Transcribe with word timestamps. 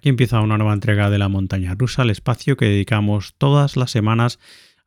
Aquí 0.00 0.08
empieza 0.08 0.40
una 0.40 0.56
nueva 0.56 0.72
entrega 0.72 1.10
de 1.10 1.18
la 1.18 1.28
montaña 1.28 1.74
rusa, 1.74 2.04
el 2.04 2.08
espacio 2.08 2.56
que 2.56 2.64
dedicamos 2.64 3.34
todas 3.36 3.76
las 3.76 3.90
semanas 3.90 4.38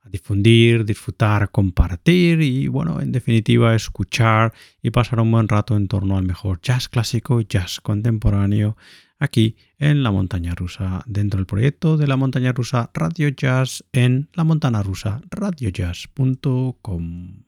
a 0.01 0.09
difundir, 0.09 0.85
disfrutar, 0.85 1.51
compartir 1.51 2.41
y, 2.41 2.67
bueno, 2.67 2.99
en 2.99 3.11
definitiva, 3.11 3.75
escuchar 3.75 4.53
y 4.81 4.89
pasar 4.89 5.19
un 5.19 5.29
buen 5.29 5.47
rato 5.47 5.77
en 5.77 5.87
torno 5.87 6.17
al 6.17 6.23
mejor 6.23 6.59
jazz 6.63 6.89
clásico 6.89 7.41
jazz 7.41 7.79
contemporáneo 7.79 8.75
aquí 9.19 9.55
en 9.77 10.01
la 10.01 10.09
montaña 10.09 10.55
rusa, 10.55 11.03
dentro 11.05 11.37
del 11.37 11.45
proyecto 11.45 11.95
de 11.95 12.07
la 12.07 12.17
montaña 12.17 12.51
rusa 12.51 12.89
Radio 12.95 13.29
Jazz 13.29 13.83
en 13.91 14.29
la 14.33 14.43
montana 14.43 14.81
rusa 14.81 15.21
radiojazz.com. 15.29 17.42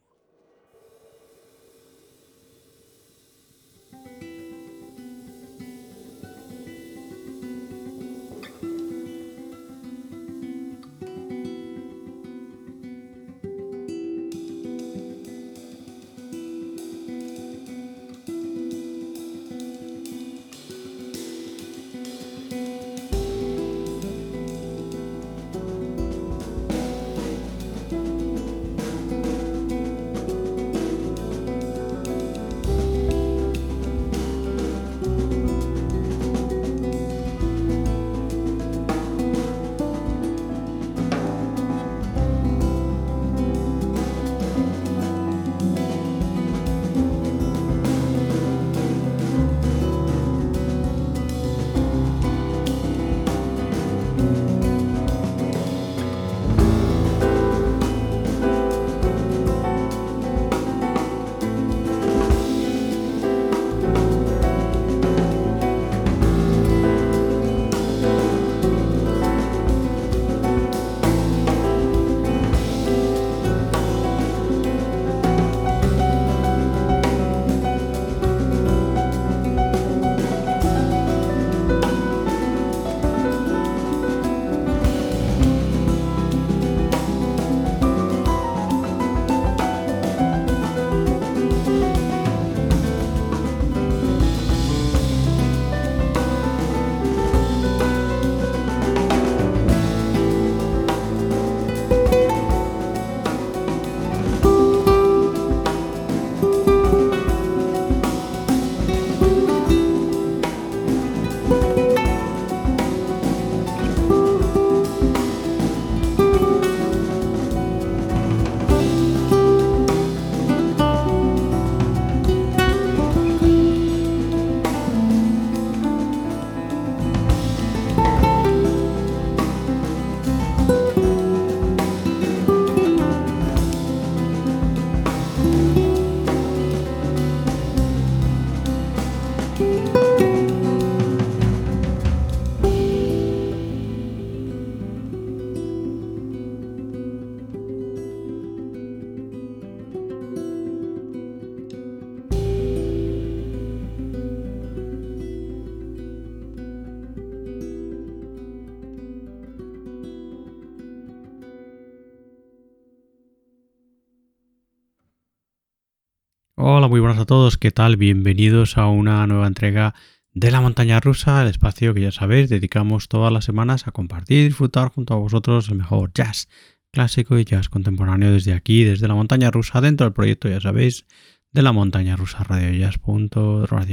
a 167.19 167.25
todos, 167.25 167.57
¿qué 167.57 167.71
tal? 167.71 167.95
Bienvenidos 167.95 168.77
a 168.77 168.87
una 168.87 169.25
nueva 169.25 169.47
entrega 169.47 169.95
de 170.33 170.51
la 170.51 170.59
montaña 170.59 170.99
rusa, 170.99 171.41
el 171.41 171.47
espacio 171.47 171.93
que 171.93 172.01
ya 172.01 172.11
sabéis, 172.11 172.49
dedicamos 172.49 173.07
todas 173.07 173.31
las 173.31 173.45
semanas 173.45 173.87
a 173.87 173.91
compartir 173.91 174.39
y 174.39 174.43
disfrutar 174.45 174.89
junto 174.89 175.13
a 175.13 175.17
vosotros 175.17 175.69
el 175.69 175.75
mejor 175.75 176.11
jazz 176.13 176.49
clásico 176.91 177.39
y 177.39 177.45
jazz 177.45 177.69
contemporáneo 177.69 178.33
desde 178.33 178.51
aquí, 178.51 178.83
desde 178.83 179.07
la 179.07 179.13
montaña 179.13 179.49
rusa, 179.49 179.79
dentro 179.79 180.05
del 180.05 180.13
proyecto, 180.13 180.49
ya 180.49 180.59
sabéis, 180.59 181.05
de 181.51 181.61
la 181.61 181.71
montaña 181.71 182.17
rusa 182.17 182.43
Radio 182.43 182.71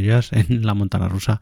Jazz 0.00 0.32
en 0.32 0.66
la 0.66 0.74
montaña 0.74 1.08
rusa 1.08 1.40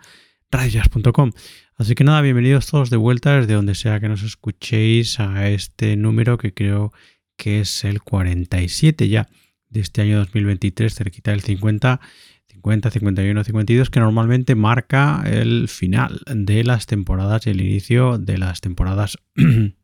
radiojazz.com. 0.50 1.30
Así 1.76 1.94
que 1.94 2.04
nada, 2.04 2.20
bienvenidos 2.20 2.66
todos 2.66 2.90
de 2.90 2.98
vuelta 2.98 3.40
desde 3.40 3.54
donde 3.54 3.74
sea 3.74 4.00
que 4.00 4.08
nos 4.08 4.22
escuchéis 4.22 5.18
a 5.18 5.48
este 5.48 5.96
número 5.96 6.36
que 6.36 6.52
creo 6.52 6.92
que 7.38 7.60
es 7.60 7.84
el 7.84 8.02
47 8.02 9.08
ya 9.08 9.28
de 9.70 9.80
este 9.80 10.02
año 10.02 10.18
2023, 10.18 10.94
cerquita 10.94 11.30
del 11.30 11.40
50, 11.40 12.00
50, 12.48 12.90
51, 12.90 13.44
52, 13.44 13.90
que 13.90 14.00
normalmente 14.00 14.54
marca 14.54 15.22
el 15.24 15.68
final 15.68 16.20
de 16.26 16.64
las 16.64 16.86
temporadas 16.86 17.46
y 17.46 17.50
el 17.50 17.60
inicio 17.60 18.18
de 18.18 18.38
las 18.38 18.60
temporadas 18.60 19.18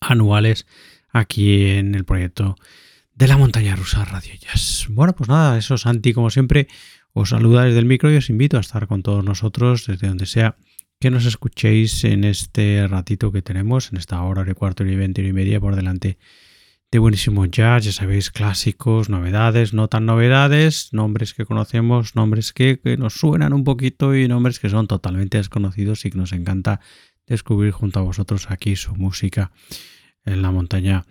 anuales 0.00 0.66
aquí 1.10 1.70
en 1.70 1.94
el 1.94 2.04
proyecto 2.04 2.56
de 3.14 3.28
la 3.28 3.38
montaña 3.38 3.74
rusa 3.74 4.04
Radio 4.04 4.34
Jazz. 4.38 4.86
Bueno, 4.90 5.14
pues 5.16 5.28
nada, 5.28 5.56
eso 5.56 5.78
Santi, 5.78 6.12
como 6.12 6.30
siempre, 6.30 6.68
os 7.12 7.30
saluda 7.30 7.64
desde 7.64 7.78
el 7.78 7.86
micro 7.86 8.12
y 8.12 8.16
os 8.16 8.28
invito 8.28 8.58
a 8.58 8.60
estar 8.60 8.86
con 8.86 9.02
todos 9.02 9.24
nosotros 9.24 9.86
desde 9.86 10.08
donde 10.08 10.26
sea 10.26 10.56
que 11.00 11.10
nos 11.10 11.26
escuchéis 11.26 12.04
en 12.04 12.24
este 12.24 12.86
ratito 12.88 13.32
que 13.32 13.42
tenemos, 13.42 13.90
en 13.90 13.98
esta 13.98 14.22
hora, 14.22 14.44
de 14.44 14.54
cuarto 14.54 14.84
y 14.84 14.96
veinte 14.96 15.22
y 15.22 15.32
media 15.32 15.60
por 15.60 15.76
delante 15.76 16.18
de 16.92 16.98
buenísimo 17.00 17.44
jazz, 17.46 17.84
ya 17.84 17.92
sabéis, 17.92 18.30
clásicos, 18.30 19.08
novedades, 19.08 19.74
no 19.74 19.88
tan 19.88 20.06
novedades, 20.06 20.92
nombres 20.92 21.34
que 21.34 21.44
conocemos, 21.44 22.14
nombres 22.14 22.52
que, 22.52 22.78
nos 22.98 23.14
suenan 23.14 23.52
un 23.52 23.64
poquito 23.64 24.14
y 24.14 24.28
nombres 24.28 24.60
que 24.60 24.68
son 24.68 24.86
totalmente 24.86 25.38
desconocidos 25.38 26.04
y 26.04 26.10
que 26.10 26.18
nos 26.18 26.32
encanta 26.32 26.80
descubrir 27.26 27.72
junto 27.72 27.98
a 27.98 28.02
vosotros 28.02 28.50
aquí 28.50 28.76
su 28.76 28.94
música 28.94 29.50
en 30.24 30.42
la 30.42 30.52
montaña 30.52 31.04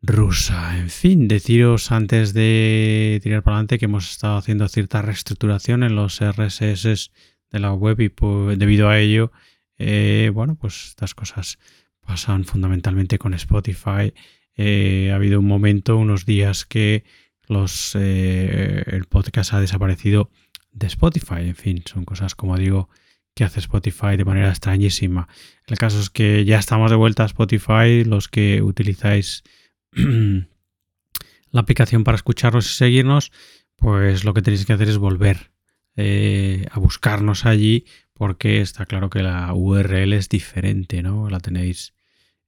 rusa. 0.00 0.78
En 0.78 0.88
fin, 0.88 1.28
deciros 1.28 1.92
antes 1.92 2.32
de 2.32 3.20
tirar 3.22 3.42
para 3.42 3.56
adelante 3.56 3.78
que 3.78 3.84
hemos 3.84 4.10
estado 4.10 4.38
haciendo 4.38 4.66
cierta 4.68 5.02
reestructuración 5.02 5.82
en 5.82 5.96
los 5.96 6.20
RSS 6.20 7.10
de 7.50 7.60
la 7.60 7.74
web 7.74 8.00
y 8.00 8.08
pues, 8.08 8.58
debido 8.58 8.88
a 8.88 8.98
ello, 8.98 9.32
eh, 9.76 10.30
bueno, 10.32 10.56
pues 10.56 10.86
estas 10.88 11.14
cosas 11.14 11.58
pasan 12.00 12.44
fundamentalmente 12.44 13.18
con 13.18 13.34
Spotify 13.34 14.12
eh, 14.56 15.10
ha 15.12 15.16
habido 15.16 15.40
un 15.40 15.46
momento, 15.46 15.96
unos 15.96 16.26
días 16.26 16.64
que 16.64 17.04
los, 17.48 17.96
eh, 17.98 18.84
el 18.86 19.04
podcast 19.06 19.52
ha 19.52 19.60
desaparecido 19.60 20.30
de 20.72 20.86
Spotify. 20.86 21.40
En 21.40 21.56
fin, 21.56 21.82
son 21.86 22.04
cosas, 22.04 22.34
como 22.34 22.56
digo, 22.56 22.88
que 23.34 23.44
hace 23.44 23.60
Spotify 23.60 24.16
de 24.16 24.24
manera 24.24 24.48
extrañísima. 24.48 25.28
El 25.66 25.78
caso 25.78 26.00
es 26.00 26.10
que 26.10 26.44
ya 26.44 26.58
estamos 26.58 26.90
de 26.90 26.96
vuelta 26.96 27.24
a 27.24 27.26
Spotify, 27.26 28.04
los 28.04 28.28
que 28.28 28.62
utilizáis 28.62 29.42
la 29.92 31.60
aplicación 31.60 32.04
para 32.04 32.16
escucharnos 32.16 32.70
y 32.70 32.74
seguirnos, 32.74 33.32
pues 33.76 34.24
lo 34.24 34.34
que 34.34 34.42
tenéis 34.42 34.66
que 34.66 34.72
hacer 34.72 34.88
es 34.88 34.98
volver 34.98 35.50
eh, 35.96 36.66
a 36.70 36.78
buscarnos 36.78 37.46
allí 37.46 37.84
porque 38.14 38.60
está 38.60 38.86
claro 38.86 39.10
que 39.10 39.22
la 39.22 39.52
URL 39.52 40.12
es 40.12 40.28
diferente, 40.28 41.02
¿no? 41.02 41.28
La 41.28 41.40
tenéis 41.40 41.94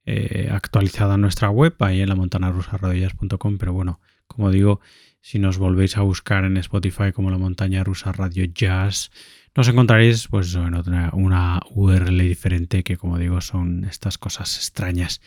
eh, 0.08 0.48
actualizada 0.52 1.16
en 1.16 1.22
nuestra 1.22 1.50
web, 1.50 1.74
ahí 1.80 2.00
en 2.00 2.08
la 2.08 2.14
montanarusarradioyas.com, 2.14 3.58
pero 3.58 3.72
bueno, 3.72 4.00
como 4.28 4.52
digo, 4.52 4.80
si 5.20 5.40
nos 5.40 5.58
volvéis 5.58 5.96
a 5.96 6.02
buscar 6.02 6.44
en 6.44 6.56
Spotify 6.58 7.10
como 7.12 7.32
la 7.32 7.38
montaña 7.38 7.82
rusa 7.82 8.12
radio 8.12 8.44
jazz, 8.44 9.10
nos 9.56 9.66
encontraréis 9.66 10.28
pues 10.28 10.54
en 10.54 10.74
otra, 10.74 11.10
una 11.12 11.60
URL 11.70 12.18
diferente 12.18 12.84
que 12.84 12.96
como 12.96 13.18
digo 13.18 13.40
son 13.40 13.82
estas 13.82 14.16
cosas 14.16 14.56
extrañas 14.56 15.20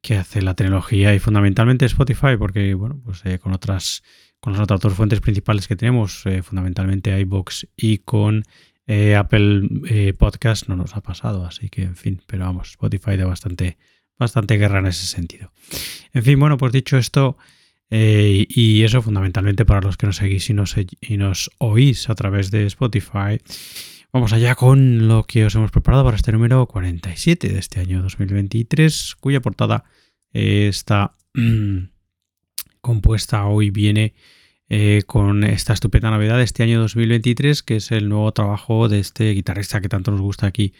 que 0.00 0.16
hace 0.16 0.42
la 0.42 0.54
tecnología 0.54 1.12
y 1.12 1.18
fundamentalmente 1.18 1.86
Spotify, 1.86 2.36
porque 2.38 2.74
bueno, 2.74 3.00
pues 3.04 3.26
eh, 3.26 3.40
con 3.40 3.52
otras 3.52 4.04
con 4.38 4.52
las 4.52 4.62
otras 4.62 4.80
dos 4.80 4.94
fuentes 4.94 5.20
principales 5.20 5.66
que 5.66 5.74
tenemos, 5.74 6.24
eh, 6.26 6.44
fundamentalmente 6.44 7.18
iBox 7.18 7.66
y 7.76 7.98
con 7.98 8.44
Apple 9.16 10.14
Podcast 10.18 10.68
no 10.68 10.74
nos 10.74 10.96
ha 10.96 11.00
pasado, 11.00 11.46
así 11.46 11.68
que 11.68 11.82
en 11.82 11.94
fin, 11.94 12.22
pero 12.26 12.44
vamos, 12.44 12.70
Spotify 12.70 13.16
da 13.16 13.24
bastante 13.24 13.76
bastante 14.20 14.56
guerra 14.56 14.78
en 14.78 14.86
ese 14.86 15.06
sentido. 15.06 15.50
En 16.12 16.22
fin, 16.22 16.38
bueno, 16.38 16.56
pues 16.56 16.72
dicho 16.72 16.96
esto, 16.96 17.36
y 17.90 18.84
eso 18.84 19.02
fundamentalmente 19.02 19.64
para 19.64 19.80
los 19.80 19.96
que 19.96 20.06
nos 20.06 20.16
seguís 20.16 20.48
y 20.48 20.54
nos, 20.54 21.50
oís 21.58 22.08
a 22.08 22.14
través 22.14 22.52
de 22.52 22.66
Spotify, 22.66 23.40
Vamos 24.12 24.32
allá 24.32 24.56
con 24.56 25.06
lo 25.06 25.22
que 25.22 25.44
os 25.44 25.54
hemos 25.54 25.70
preparado 25.70 26.02
para 26.02 26.16
este 26.16 26.32
número 26.32 26.66
47 26.66 27.48
de 27.48 27.60
este 27.60 27.78
año 27.78 28.02
2023, 28.02 29.14
cuya 29.20 29.40
portada 29.40 29.84
está 30.32 31.14
mm, 31.34 31.78
compuesta 32.80 33.46
hoy 33.46 33.70
viene 33.70 34.14
eh, 34.68 35.02
con 35.06 35.44
esta 35.44 35.74
estupenda 35.74 36.10
novedad 36.10 36.38
de 36.38 36.42
este 36.42 36.64
año 36.64 36.80
2023, 36.80 37.62
que 37.62 37.76
es 37.76 37.92
el 37.92 38.08
nuevo 38.08 38.32
trabajo 38.32 38.88
de 38.88 38.98
este 38.98 39.30
guitarrista 39.30 39.80
que 39.80 39.88
tanto 39.88 40.10
nos 40.10 40.20
gusta 40.20 40.48
aquí 40.48 40.72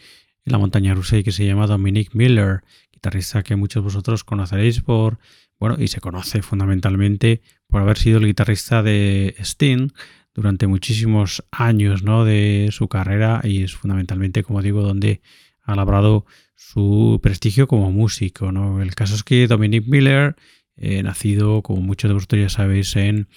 en 0.45 0.51
la 0.51 0.57
montaña 0.57 0.93
rusa 0.93 1.17
y 1.17 1.23
que 1.23 1.31
se 1.31 1.45
llama 1.45 1.67
Dominic 1.67 2.13
Miller, 2.13 2.61
guitarrista 2.91 3.43
que 3.43 3.55
muchos 3.55 3.81
de 3.81 3.85
vosotros 3.85 4.23
conoceréis 4.23 4.81
por, 4.81 5.19
bueno, 5.59 5.75
y 5.79 5.87
se 5.87 6.01
conoce 6.01 6.41
fundamentalmente 6.41 7.41
por 7.67 7.81
haber 7.81 7.97
sido 7.97 8.17
el 8.17 8.25
guitarrista 8.25 8.83
de 8.83 9.35
Sting 9.39 9.89
durante 10.33 10.67
muchísimos 10.67 11.43
años 11.51 12.03
¿no? 12.03 12.25
de 12.25 12.69
su 12.71 12.87
carrera 12.87 13.41
y 13.43 13.63
es 13.63 13.75
fundamentalmente, 13.75 14.43
como 14.43 14.61
digo, 14.61 14.81
donde 14.81 15.21
ha 15.61 15.75
labrado 15.75 16.25
su 16.55 17.19
prestigio 17.21 17.67
como 17.67 17.91
músico. 17.91 18.51
¿no? 18.51 18.81
El 18.81 18.95
caso 18.95 19.15
es 19.15 19.23
que 19.23 19.47
Dominic 19.47 19.85
Miller, 19.87 20.35
eh, 20.75 21.03
nacido, 21.03 21.61
como 21.61 21.81
muchos 21.81 22.09
de 22.09 22.13
vosotros 22.13 22.41
ya 22.41 22.49
sabéis, 22.49 22.95
en 22.95 23.27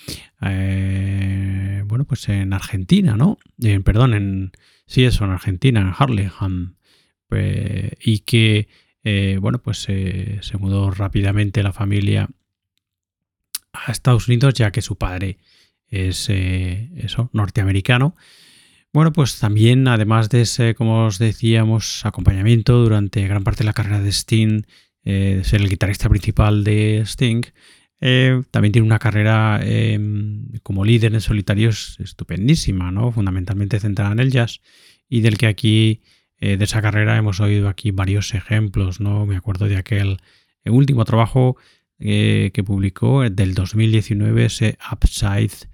eh, 0.40 1.82
bueno, 1.86 2.04
pues 2.04 2.28
en 2.28 2.52
Argentina, 2.52 3.16
¿no? 3.16 3.38
perdón, 3.84 4.14
en 4.14 4.52
sí, 4.86 5.04
eso, 5.04 5.24
en 5.24 5.30
Argentina, 5.30 5.80
en 5.80 5.92
Harlem, 5.96 6.30
pues, 7.34 7.92
y 8.00 8.20
que 8.20 8.68
eh, 9.02 9.38
bueno, 9.40 9.58
pues 9.58 9.78
se 9.78 10.58
mudó 10.58 10.90
rápidamente 10.90 11.62
la 11.62 11.72
familia 11.72 12.28
a 13.72 13.92
Estados 13.92 14.28
Unidos, 14.28 14.54
ya 14.54 14.70
que 14.70 14.82
su 14.82 14.96
padre 14.96 15.38
es 15.88 16.28
eh, 16.30 16.90
norteamericano. 17.32 18.16
Bueno, 18.92 19.12
pues 19.12 19.38
también, 19.40 19.88
además 19.88 20.28
de 20.28 20.42
ese, 20.42 20.74
como 20.74 21.06
os 21.06 21.18
decíamos, 21.18 22.06
acompañamiento 22.06 22.80
durante 22.82 23.26
gran 23.26 23.42
parte 23.42 23.64
de 23.64 23.66
la 23.66 23.72
carrera 23.72 24.00
de 24.00 24.10
Sting, 24.10 24.62
eh, 25.04 25.42
ser 25.44 25.60
el 25.60 25.68
guitarrista 25.68 26.08
principal 26.08 26.62
de 26.62 27.00
Sting, 27.04 27.42
eh, 28.00 28.42
también 28.50 28.72
tiene 28.72 28.86
una 28.86 28.98
carrera 28.98 29.60
em, 29.62 30.46
como 30.62 30.84
líder 30.84 31.14
en 31.14 31.20
solitarios 31.20 31.96
estupendísima, 32.00 32.90
¿no? 32.90 33.10
Fundamentalmente 33.12 33.80
centrada 33.80 34.12
en 34.12 34.20
el 34.20 34.30
jazz 34.30 34.60
y 35.08 35.20
del 35.20 35.38
que 35.38 35.46
aquí, 35.46 36.02
de 36.40 36.62
esa 36.62 36.82
carrera, 36.82 37.16
hemos 37.16 37.40
oído 37.40 37.68
aquí 37.68 37.90
varios 37.90 38.34
ejemplos, 38.34 39.00
¿no? 39.00 39.24
Me 39.24 39.36
acuerdo 39.36 39.66
de 39.66 39.76
aquel 39.76 40.18
último 40.66 41.04
trabajo 41.04 41.56
que 41.98 42.62
publicó 42.66 43.22
del 43.30 43.54
2019, 43.54 44.44
ese 44.44 44.78
Upside 44.92 45.68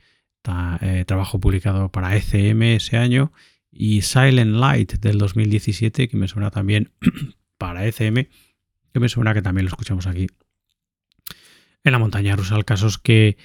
eh, 0.81 1.05
trabajo 1.07 1.39
publicado 1.39 1.91
para 1.91 2.17
ECM 2.17 2.63
ese 2.63 2.97
año, 2.97 3.33
y 3.71 4.03
Silent 4.03 4.57
Light 4.57 4.95
del 4.95 5.19
2017, 5.19 6.09
que 6.09 6.17
me 6.17 6.29
suena 6.29 6.51
también 6.51 6.93
para 7.59 7.87
ECM, 7.87 8.27
que 8.93 9.01
me 9.01 9.09
suena 9.09 9.35
que 9.35 9.43
también 9.43 9.67
lo 9.67 9.69
escuchamos 9.69 10.07
aquí 10.07 10.27
en 11.85 11.93
la 11.93 11.99
montaña 11.99 12.37
rusa. 12.37 12.57
El 12.57 12.65
caso 12.65 12.89
es 12.89 12.99
que 12.99 13.37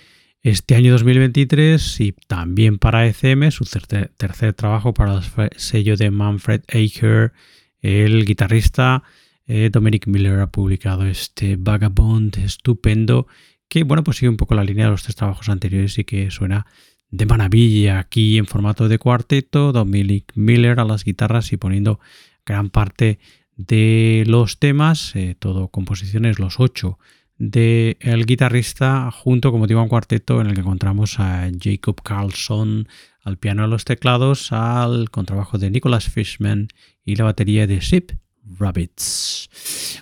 este 0.45 0.75
año 0.75 0.91
2023 0.91 2.01
y 2.01 2.11
también 2.27 2.77
para 2.77 3.07
ECM, 3.07 3.49
su 3.49 3.65
tercer, 3.65 4.53
trabajo 4.53 4.93
para 4.93 5.15
el 5.15 5.49
sello 5.55 5.97
de 5.97 6.11
Manfred 6.11 6.61
Eicher, 6.67 7.33
el 7.81 8.25
guitarrista 8.25 9.01
eh, 9.47 9.71
Dominic 9.73 10.05
Miller 10.05 10.39
ha 10.41 10.51
publicado 10.51 11.03
este 11.07 11.55
Vagabond 11.55 12.37
estupendo 12.37 13.25
que 13.67 13.83
bueno, 13.83 14.03
pues 14.03 14.17
sigue 14.17 14.29
un 14.29 14.37
poco 14.37 14.53
la 14.53 14.63
línea 14.63 14.85
de 14.85 14.91
los 14.91 15.01
tres 15.01 15.15
trabajos 15.15 15.49
anteriores 15.49 15.97
y 15.97 16.03
que 16.03 16.29
suena 16.29 16.67
de 17.09 17.25
maravilla 17.25 17.97
aquí 17.97 18.37
en 18.37 18.45
formato 18.45 18.87
de 18.87 18.99
cuarteto, 18.99 19.71
Dominic 19.71 20.31
Miller 20.35 20.79
a 20.79 20.85
las 20.85 21.05
guitarras 21.05 21.53
y 21.53 21.57
poniendo 21.57 21.99
gran 22.45 22.69
parte 22.69 23.17
de 23.55 24.23
los 24.27 24.59
temas, 24.59 25.15
eh, 25.15 25.35
todo 25.39 25.69
composiciones, 25.69 26.37
los 26.37 26.59
ocho 26.59 26.99
del 27.37 27.97
el 27.99 28.25
guitarrista, 28.25 29.11
junto 29.11 29.51
como 29.51 29.67
digo 29.67 29.81
un 29.81 29.89
cuarteto 29.89 30.41
en 30.41 30.47
el 30.47 30.53
que 30.53 30.61
encontramos 30.61 31.19
a 31.19 31.49
Jacob 31.59 32.01
Carlson 32.01 32.87
al 33.23 33.37
piano 33.37 33.63
a 33.63 33.67
los 33.67 33.85
teclados, 33.85 34.51
al 34.51 35.09
contrabajo 35.09 35.57
de 35.57 35.71
Nicholas 35.71 36.09
Fishman 36.09 36.67
y 37.03 37.15
la 37.15 37.25
batería 37.25 37.65
de 37.67 37.81
Zip 37.81 38.11
Rabbits. 38.59 39.49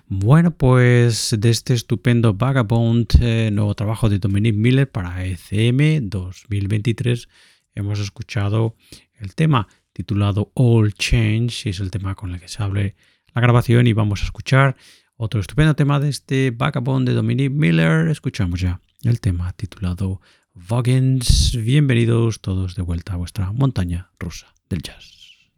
Bueno, 0.08 0.52
pues 0.52 1.36
de 1.40 1.50
este 1.50 1.74
estupendo 1.74 2.34
Vagabond, 2.34 3.08
eh, 3.22 3.50
nuevo 3.52 3.74
trabajo 3.76 4.10
de 4.10 4.20
Dominic 4.20 4.56
Miller 4.56 4.92
para 4.92 5.26
ECM 5.26 6.10
2023, 6.10 7.30
hemos 7.76 8.00
escuchado 8.00 8.76
el 9.20 9.34
tema 9.36 9.68
titulado 9.94 10.52
All 10.56 10.94
Change, 10.94 11.68
y 11.68 11.70
es 11.70 11.80
el 11.80 11.92
tema 11.92 12.16
con 12.16 12.34
el 12.34 12.42
que 12.42 12.50
se 12.50 12.62
abre 12.62 12.96
la 13.34 13.42
grabación, 13.42 13.88
y 13.88 13.94
vamos 13.94 14.22
a 14.22 14.26
escuchar 14.26 14.76
otro 15.24 15.40
estupendo 15.40 15.74
tema 15.74 16.02
de 16.02 16.10
este 16.10 16.52
Vagabond 16.52 17.08
de 17.08 17.14
Dominic 17.14 17.50
Miller. 17.50 18.10
Escuchamos 18.10 18.60
ya 18.60 18.82
el 19.04 19.22
tema 19.22 19.54
titulado 19.54 20.20
Vagans. 20.54 21.58
Bienvenidos 21.64 22.42
todos 22.42 22.76
de 22.76 22.82
vuelta 22.82 23.14
a 23.14 23.16
vuestra 23.16 23.54
montaña 23.54 24.12
rusa 24.20 24.54
del 24.70 24.82
jazz. 24.82 25.50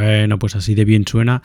Bueno, 0.00 0.38
pues 0.38 0.56
así 0.56 0.74
de 0.74 0.86
bien 0.86 1.06
suena 1.06 1.42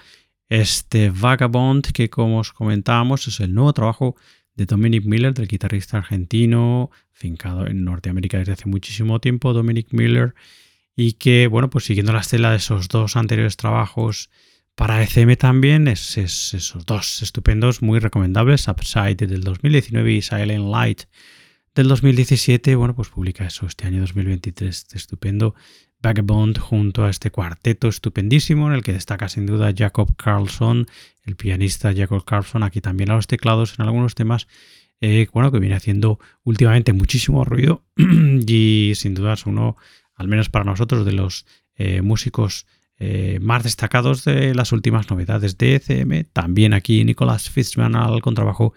este 0.47 1.09
Vagabond 1.09 1.91
que 1.91 2.09
como 2.09 2.39
os 2.39 2.53
comentábamos 2.53 3.27
es 3.27 3.41
el 3.41 3.53
nuevo 3.53 3.73
trabajo 3.73 4.15
de 4.53 4.65
Dominic 4.65 5.03
Miller, 5.03 5.33
del 5.33 5.49
guitarrista 5.49 5.97
argentino, 5.97 6.89
fincado 7.11 7.67
en 7.67 7.83
Norteamérica 7.83 8.37
desde 8.37 8.53
hace 8.53 8.69
muchísimo 8.69 9.19
tiempo, 9.19 9.51
Dominic 9.51 9.87
Miller, 9.91 10.35
y 10.95 11.13
que, 11.13 11.47
bueno, 11.47 11.69
pues 11.69 11.83
siguiendo 11.83 12.13
la 12.13 12.21
estela 12.21 12.51
de 12.51 12.57
esos 12.57 12.87
dos 12.87 13.17
anteriores 13.17 13.57
trabajos 13.57 14.29
para 14.75 15.03
ECM 15.03 15.35
también, 15.35 15.89
es, 15.89 16.17
esos 16.17 16.85
dos 16.85 17.21
estupendos, 17.23 17.81
muy 17.81 17.99
recomendables, 17.99 18.69
Upside 18.69 19.17
del 19.17 19.43
2019 19.43 20.13
y 20.13 20.21
Silent 20.21 20.71
Light 20.71 21.01
del 21.73 21.89
2017, 21.89 22.73
bueno, 22.75 22.95
pues 22.95 23.09
publica 23.09 23.45
eso 23.45 23.65
este 23.65 23.85
año 23.85 23.99
2023, 23.99 24.77
este 24.77 24.97
estupendo 24.97 25.55
Vagabond 26.05 26.59
junto 26.59 27.03
a 27.03 27.09
este 27.09 27.31
cuarteto 27.31 27.87
estupendísimo 27.87 28.67
en 28.67 28.75
el 28.75 28.83
que 28.83 28.93
destaca 28.93 29.27
sin 29.27 29.47
duda 29.47 29.73
Jacob 29.75 30.15
Carlson, 30.15 30.85
el 31.23 31.35
pianista 31.35 31.95
Jacob 31.95 32.23
Carlson, 32.23 32.61
aquí 32.61 32.79
también 32.79 33.09
a 33.09 33.15
los 33.15 33.25
teclados 33.25 33.73
en 33.79 33.85
algunos 33.85 34.13
temas, 34.13 34.47
eh, 35.01 35.25
bueno, 35.33 35.51
que 35.51 35.57
viene 35.57 35.73
haciendo 35.73 36.19
últimamente 36.43 36.93
muchísimo 36.93 37.43
ruido 37.43 37.83
y 37.97 38.91
sin 38.93 39.15
duda 39.15 39.33
es 39.33 39.47
uno, 39.47 39.77
al 40.13 40.27
menos 40.27 40.49
para 40.49 40.63
nosotros, 40.63 41.07
de 41.07 41.13
los 41.13 41.47
eh, 41.75 42.03
músicos 42.03 42.67
eh, 42.99 43.39
más 43.41 43.63
destacados 43.63 44.25
de 44.25 44.53
las 44.53 44.71
últimas 44.73 45.09
novedades 45.09 45.57
de 45.57 45.75
ECM. 45.75 46.25
También 46.31 46.73
aquí 46.73 47.03
Nicolas 47.03 47.49
Fitzman 47.49 47.95
al 47.95 48.21
contrabajo 48.21 48.75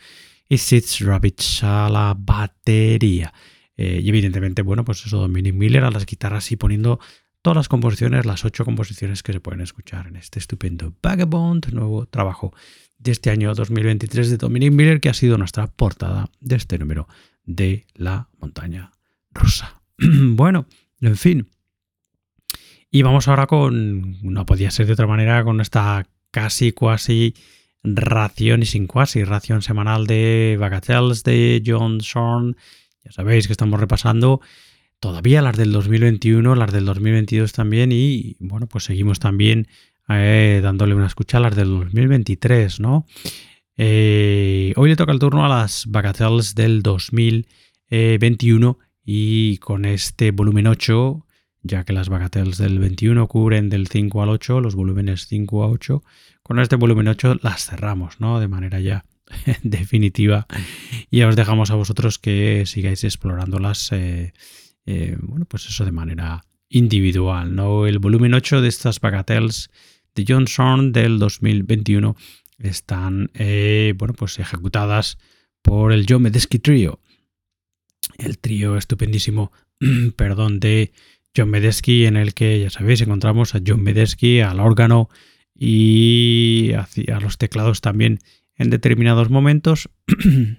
y 0.49 0.56
Sid 0.56 0.85
Ravitch 1.00 1.62
a 1.62 1.90
la 1.90 2.16
batería. 2.18 3.35
Eh, 3.78 4.00
y 4.02 4.08
evidentemente, 4.08 4.62
bueno, 4.62 4.85
pues 4.85 5.06
eso, 5.06 5.18
Dominic 5.18 5.54
Miller 5.54 5.85
a 5.85 5.90
las 5.90 6.04
guitarras 6.04 6.50
y 6.52 6.56
poniendo 6.56 7.00
todas 7.42 7.56
las 7.56 7.68
composiciones, 7.68 8.26
las 8.26 8.44
ocho 8.44 8.64
composiciones 8.64 9.23
que 9.23 9.32
se 9.32 9.40
pueden 9.40 9.61
escuchar 9.61 10.08
en 10.08 10.16
este 10.16 10.40
estupendo 10.40 10.92
Vagabond, 11.02 11.73
nuevo 11.73 12.04
trabajo 12.06 12.52
de 12.99 13.12
este 13.12 13.30
año 13.30 13.54
2023 13.54 14.30
de 14.30 14.37
Dominic 14.37 14.73
Miller, 14.73 15.00
que 15.00 15.08
ha 15.08 15.14
sido 15.14 15.38
nuestra 15.38 15.68
portada 15.68 16.28
de 16.40 16.56
este 16.56 16.78
número 16.78 17.08
de 17.44 17.87
la 17.94 18.28
montaña 18.40 18.90
rusa. 19.30 19.80
bueno, 19.99 20.66
en 21.00 21.16
fin. 21.16 21.49
Y 22.90 23.02
vamos 23.02 23.28
ahora 23.28 23.47
con, 23.47 24.16
no 24.23 24.44
podía 24.44 24.70
ser 24.70 24.87
de 24.87 24.94
otra 24.94 25.06
manera, 25.06 25.44
con 25.44 25.61
esta 25.61 26.06
casi, 26.30 26.73
cuasi 26.73 27.35
ración 27.85 28.62
y 28.62 28.66
sin 28.66 28.87
cuasi 28.87 29.25
ración 29.25 29.62
semanal 29.62 30.06
de 30.06 30.56
Bagatelles 30.58 31.23
de 31.23 31.62
John 31.64 31.99
Shorn. 31.99 32.56
Ya 33.05 33.12
sabéis 33.12 33.47
que 33.47 33.52
estamos 33.52 33.78
repasando 33.81 34.40
todavía 35.00 35.43
las 35.43 35.57
del 35.57 35.73
2021, 35.73 36.55
las 36.55 36.73
del 36.73 36.85
2022 36.85 37.52
también 37.52 37.93
y 37.93 38.37
bueno, 38.40 38.67
pues 38.67 38.85
seguimos 38.85 39.21
también 39.21 39.69
eh, 40.09 40.61
dándole 40.62 40.95
una 40.95 41.07
escucha 41.07 41.38
a 41.38 41.40
las 41.40 41.55
del 41.55 41.69
2023, 41.69 42.81
¿no? 42.81 43.07
Eh, 43.76 44.73
hoy 44.76 44.90
le 44.90 44.97
toca 44.97 45.12
el 45.12 45.19
turno 45.19 45.45
a 45.45 45.49
las 45.49 45.87
Bagatelles 45.87 46.55
del 46.55 46.83
2021 46.83 48.78
y 49.05 49.59
con 49.59 49.85
este 49.85 50.33
volumen 50.33 50.67
8, 50.67 51.26
ya 51.62 51.85
que 51.85 51.93
las 51.93 52.09
Bagatelles 52.09 52.59
del 52.59 52.78
21 52.78 53.28
cubren 53.28 53.69
del 53.69 53.87
5 53.87 54.23
al 54.23 54.31
8, 54.31 54.61
los 54.61 54.75
volúmenes 54.75 55.26
5 55.28 55.62
a 55.62 55.69
8, 55.69 56.02
con 56.43 56.59
este 56.59 56.76
volumen 56.76 57.09
8 57.09 57.37
las 57.43 57.67
cerramos, 57.67 58.19
¿no? 58.21 58.40
De 58.40 58.49
manera 58.49 58.81
ya 58.81 59.05
definitiva. 59.62 60.47
Y 61.11 61.23
os 61.23 61.37
dejamos 61.37 61.70
a 61.70 61.75
vosotros 61.75 62.18
que 62.18 62.64
sigáis 62.66 63.04
explorándolas, 63.04 63.92
eh, 63.92 64.32
eh, 64.87 65.16
bueno, 65.20 65.44
pues 65.47 65.66
eso 65.66 65.85
de 65.85 65.92
manera 65.92 66.44
individual, 66.68 67.54
¿no? 67.54 67.87
El 67.87 67.99
volumen 67.99 68.35
8 68.35 68.61
de 68.61 68.68
estas 68.68 69.00
Bagatelles 69.00 69.70
de 70.14 70.25
Johnson 70.26 70.92
del 70.92 71.18
2021 71.18 72.16
están, 72.58 73.30
eh, 73.35 73.94
bueno, 73.97 74.14
pues 74.14 74.38
ejecutadas 74.38 75.18
por 75.62 75.92
el 75.92 76.06
John 76.08 76.23
Medesky 76.23 76.58
Trio. 76.58 77.00
El 78.18 78.38
trío 78.38 78.76
estupendísimo, 78.76 79.52
perdón, 80.16 80.61
de 80.61 80.92
John 81.37 81.50
Medesky, 81.50 82.06
en 82.06 82.16
el 82.16 82.35
que, 82.35 82.61
ya 82.61 82.70
sabéis, 82.70 83.00
encontramos 83.00 83.54
a 83.54 83.61
John 83.64 83.82
Medesky 83.82 84.40
al 84.40 84.61
órgano, 84.61 85.08
y 85.58 86.73
a 86.73 87.20
los 87.20 87.37
teclados 87.37 87.80
también 87.80 88.20
en 88.58 88.70
determinados 88.70 89.30
momentos 89.30 89.88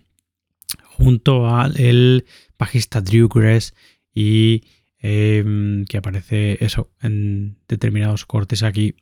junto 0.83 1.47
al 1.47 2.25
bajista 2.57 3.01
Drew 3.01 3.27
Grass 3.27 3.73
y 4.13 4.63
em, 4.97 5.85
que 5.85 5.97
aparece 5.97 6.63
eso 6.63 6.91
en 7.01 7.57
determinados 7.67 8.25
cortes 8.25 8.63
aquí 8.63 8.95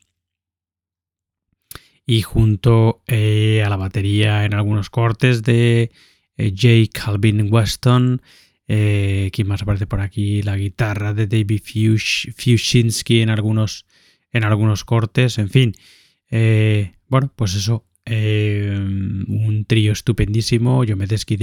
y 2.06 2.22
junto 2.22 3.02
eh, 3.06 3.62
a 3.64 3.68
la 3.68 3.76
batería 3.76 4.44
en 4.44 4.54
algunos 4.54 4.90
cortes 4.90 5.42
de 5.42 5.90
eh, 6.36 6.54
J. 6.56 6.90
Calvin 6.92 7.52
Weston 7.52 8.22
eh, 8.70 9.30
¿Quién 9.32 9.48
más 9.48 9.62
aparece 9.62 9.86
por 9.86 10.00
aquí? 10.00 10.42
La 10.42 10.56
guitarra 10.56 11.14
de 11.14 11.26
David 11.26 11.62
Fushinsky 12.36 13.22
en 13.22 13.30
algunos 13.30 13.86
en 14.30 14.44
algunos 14.44 14.84
cortes, 14.84 15.38
en 15.38 15.48
fin. 15.48 15.72
Eh, 16.30 16.92
bueno, 17.08 17.32
pues 17.34 17.54
eso, 17.54 17.86
eh, 18.08 18.74
un 18.78 19.64
trío 19.66 19.92
estupendísimo, 19.92 20.84
Jomedesky, 20.86 21.36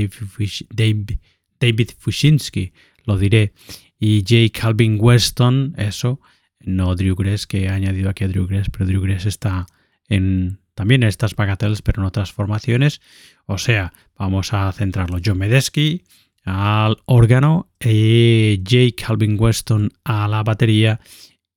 David, 0.70 1.12
David 1.60 1.90
Fushinsky, 1.98 2.74
lo 3.06 3.18
diré, 3.18 3.54
y 4.00 4.24
J. 4.28 4.52
Calvin 4.60 4.98
Weston, 5.00 5.74
eso, 5.78 6.20
no 6.60 6.96
Drew 6.96 7.16
Gress, 7.16 7.48
que 7.48 7.64
he 7.64 7.70
añadido 7.70 8.10
aquí 8.10 8.24
a 8.24 8.28
Drew 8.28 8.48
Gress, 8.48 8.70
pero 8.70 8.86
Drew 8.86 9.02
Gress 9.02 9.26
está 9.26 9.68
en 10.10 10.60
también 10.74 11.04
en 11.04 11.10
estas 11.10 11.36
bagatelles, 11.36 11.82
pero 11.82 12.02
en 12.02 12.08
otras 12.08 12.34
formaciones. 12.34 13.00
O 13.46 13.58
sea, 13.58 13.94
vamos 14.18 14.52
a 14.52 14.70
centrarlo. 14.74 15.20
John 15.24 15.38
Medesky 15.38 16.04
al 16.46 16.98
órgano, 17.06 17.70
y 17.84 18.62
J. 18.64 18.96
Calvin 18.96 19.36
Weston 19.40 19.92
a 20.04 20.28
la 20.28 20.44
batería 20.44 21.00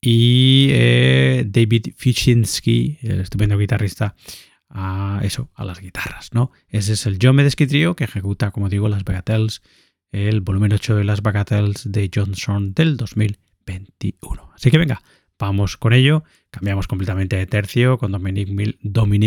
y 0.01 0.69
eh, 0.71 1.45
David 1.47 1.89
Fichinski, 1.95 2.99
el 3.03 3.21
estupendo 3.21 3.59
guitarrista, 3.59 4.15
a 4.71 5.21
eso, 5.23 5.51
a 5.55 5.65
las 5.65 5.81
guitarras, 5.81 6.33
¿no? 6.33 6.53
Ese 6.69 6.93
es 6.93 7.07
el 7.07 7.19
John 7.21 7.37
Medesky 7.37 7.67
Trio 7.67 7.97
que 7.97 8.05
ejecuta, 8.05 8.51
como 8.51 8.69
digo, 8.69 8.89
las 8.89 9.05
Bagatelles, 9.05 9.63
el 10.13 10.41
volumen 10.41 10.73
8 10.73 10.97
de 10.97 11.05
las 11.05 11.23
Bagatelles 11.23 11.91
de 11.91 12.11
Johnson 12.15 12.75
del 12.75 12.97
2021. 12.97 14.53
Así 14.55 14.71
que 14.71 14.79
venga, 14.79 15.03
vamos 15.39 15.77
con 15.77 15.93
ello. 15.93 16.25
Cambiamos 16.51 16.87
completamente 16.87 17.37
de 17.37 17.47
tercio 17.47 17.99
con 17.99 18.13
Dominic, 18.13 18.49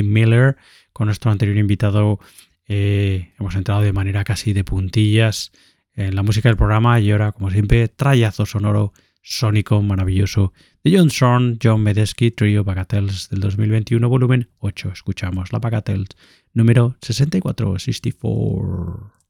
Miller, 0.03 0.57
con 0.93 1.05
nuestro 1.07 1.31
anterior 1.31 1.57
invitado. 1.57 2.19
Eh, 2.67 3.33
hemos 3.39 3.55
entrado 3.55 3.81
de 3.81 3.93
manera 3.93 4.24
casi 4.24 4.53
de 4.53 4.63
puntillas 4.63 5.51
en 5.93 6.15
la 6.15 6.24
música 6.24 6.50
del 6.50 6.57
programa 6.57 7.00
y 7.00 7.12
ahora, 7.12 7.31
como 7.31 7.50
siempre, 7.51 7.88
trayazo 7.88 8.45
sonoro 8.45 8.93
sónico 9.21 9.81
maravilloso 9.81 10.53
de 10.83 10.97
John 10.97 11.11
Zorn, 11.11 11.59
John 11.61 11.83
Medesky, 11.83 12.31
Trio 12.31 12.63
Bagatelles 12.63 13.29
del 13.29 13.41
2021, 13.41 14.09
volumen 14.09 14.50
8. 14.59 14.89
Escuchamos 14.93 15.51
la 15.51 15.59
Bagatelles 15.59 16.09
número 16.53 16.95
64, 17.01 17.77
64. 17.77 19.20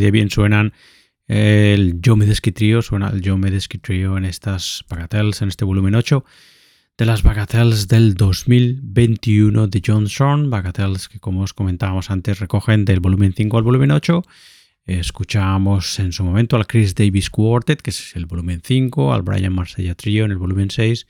De 0.00 0.10
bien 0.10 0.30
suenan 0.30 0.72
el 1.26 2.00
Joe 2.04 2.16
Medesky 2.16 2.52
Trio, 2.52 2.82
suena 2.82 3.10
el 3.10 3.22
Joe 3.24 3.36
Medesky 3.36 3.78
Trio 3.78 4.16
en 4.16 4.24
estas 4.24 4.84
Bagatelles, 4.88 5.42
en 5.42 5.48
este 5.48 5.64
volumen 5.64 5.94
8 5.94 6.24
de 6.98 7.06
las 7.06 7.22
Bagatelles 7.22 7.88
del 7.88 8.14
2021 8.14 9.66
de 9.66 9.82
John 9.84 10.04
Shorn, 10.06 10.50
Bagatelles 10.50 11.08
que 11.08 11.20
como 11.20 11.42
os 11.42 11.54
comentábamos 11.54 12.10
antes 12.10 12.38
recogen 12.38 12.84
del 12.84 13.00
volumen 13.00 13.32
5 13.36 13.56
al 13.56 13.64
volumen 13.64 13.90
8. 13.90 14.22
Escuchamos 14.84 15.98
en 16.00 16.12
su 16.12 16.24
momento 16.24 16.56
al 16.56 16.66
Chris 16.66 16.94
Davis 16.94 17.30
Quartet, 17.30 17.80
que 17.80 17.90
es 17.90 18.16
el 18.16 18.26
volumen 18.26 18.60
5, 18.64 19.14
al 19.14 19.22
Brian 19.22 19.54
Marsella 19.54 19.94
Trio 19.94 20.24
en 20.24 20.32
el 20.32 20.38
volumen 20.38 20.70
6, 20.70 21.06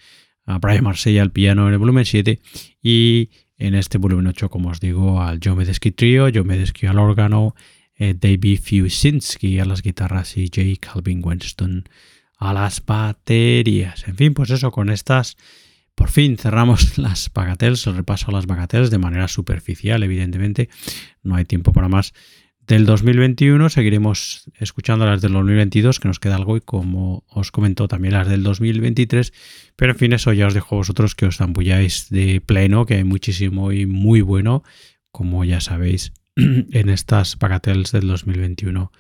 a 0.46 0.58
Brian 0.58 0.84
Marsella 0.84 1.22
al 1.22 1.32
piano 1.32 1.66
en 1.66 1.72
el 1.72 1.78
volumen 1.78 2.04
7 2.04 2.40
y 2.82 3.30
en 3.56 3.74
este 3.74 3.98
volumen 3.98 4.26
8, 4.26 4.50
como 4.50 4.70
os 4.70 4.80
digo, 4.80 5.22
al 5.22 5.40
Joe 5.42 5.54
Medesky 5.54 5.90
Trio, 5.92 6.28
Joe 6.32 6.44
Medesky 6.44 6.86
al 6.86 6.98
órgano, 6.98 7.54
eh, 8.02 8.14
David 8.18 8.58
Fusinski 8.60 9.60
a 9.60 9.64
las 9.64 9.82
guitarras 9.82 10.36
y 10.36 10.50
Jay 10.52 10.76
Calvin 10.76 11.22
Winston 11.24 11.88
a 12.36 12.52
las 12.52 12.84
baterías. 12.84 14.08
En 14.08 14.16
fin, 14.16 14.34
pues 14.34 14.50
eso, 14.50 14.72
con 14.72 14.90
estas 14.90 15.36
por 15.94 16.10
fin 16.10 16.36
cerramos 16.36 16.98
las 16.98 17.30
bagatelles, 17.32 17.86
el 17.86 17.94
repaso 17.94 18.30
a 18.30 18.32
las 18.32 18.46
bagatelles 18.46 18.90
de 18.90 18.98
manera 18.98 19.28
superficial, 19.28 20.02
evidentemente. 20.02 20.68
No 21.22 21.36
hay 21.36 21.44
tiempo 21.44 21.72
para 21.72 21.88
más. 21.88 22.12
Del 22.66 22.86
2021 22.86 23.68
seguiremos 23.70 24.50
escuchando 24.58 25.06
las 25.06 25.20
del 25.20 25.32
2022, 25.32 26.00
que 26.00 26.08
nos 26.08 26.18
queda 26.18 26.36
algo, 26.36 26.56
y 26.56 26.60
como 26.60 27.24
os 27.28 27.52
comentó 27.52 27.86
también 27.86 28.14
las 28.14 28.28
del 28.28 28.42
2023. 28.42 29.32
Pero 29.76 29.92
en 29.92 29.98
fin, 29.98 30.12
eso 30.12 30.32
ya 30.32 30.48
os 30.48 30.54
dejo 30.54 30.74
a 30.74 30.78
vosotros 30.78 31.14
que 31.14 31.26
os 31.26 31.36
zambulláis 31.36 32.08
de 32.10 32.40
pleno, 32.40 32.84
que 32.84 32.94
hay 32.94 33.04
muchísimo 33.04 33.70
y 33.70 33.86
muy 33.86 34.22
bueno, 34.22 34.64
como 35.10 35.44
ya 35.44 35.60
sabéis, 35.60 36.12
en 36.36 36.88
estas 36.88 37.38
bagatelles 37.38 37.92
del 37.92 38.08
2021 38.08 38.90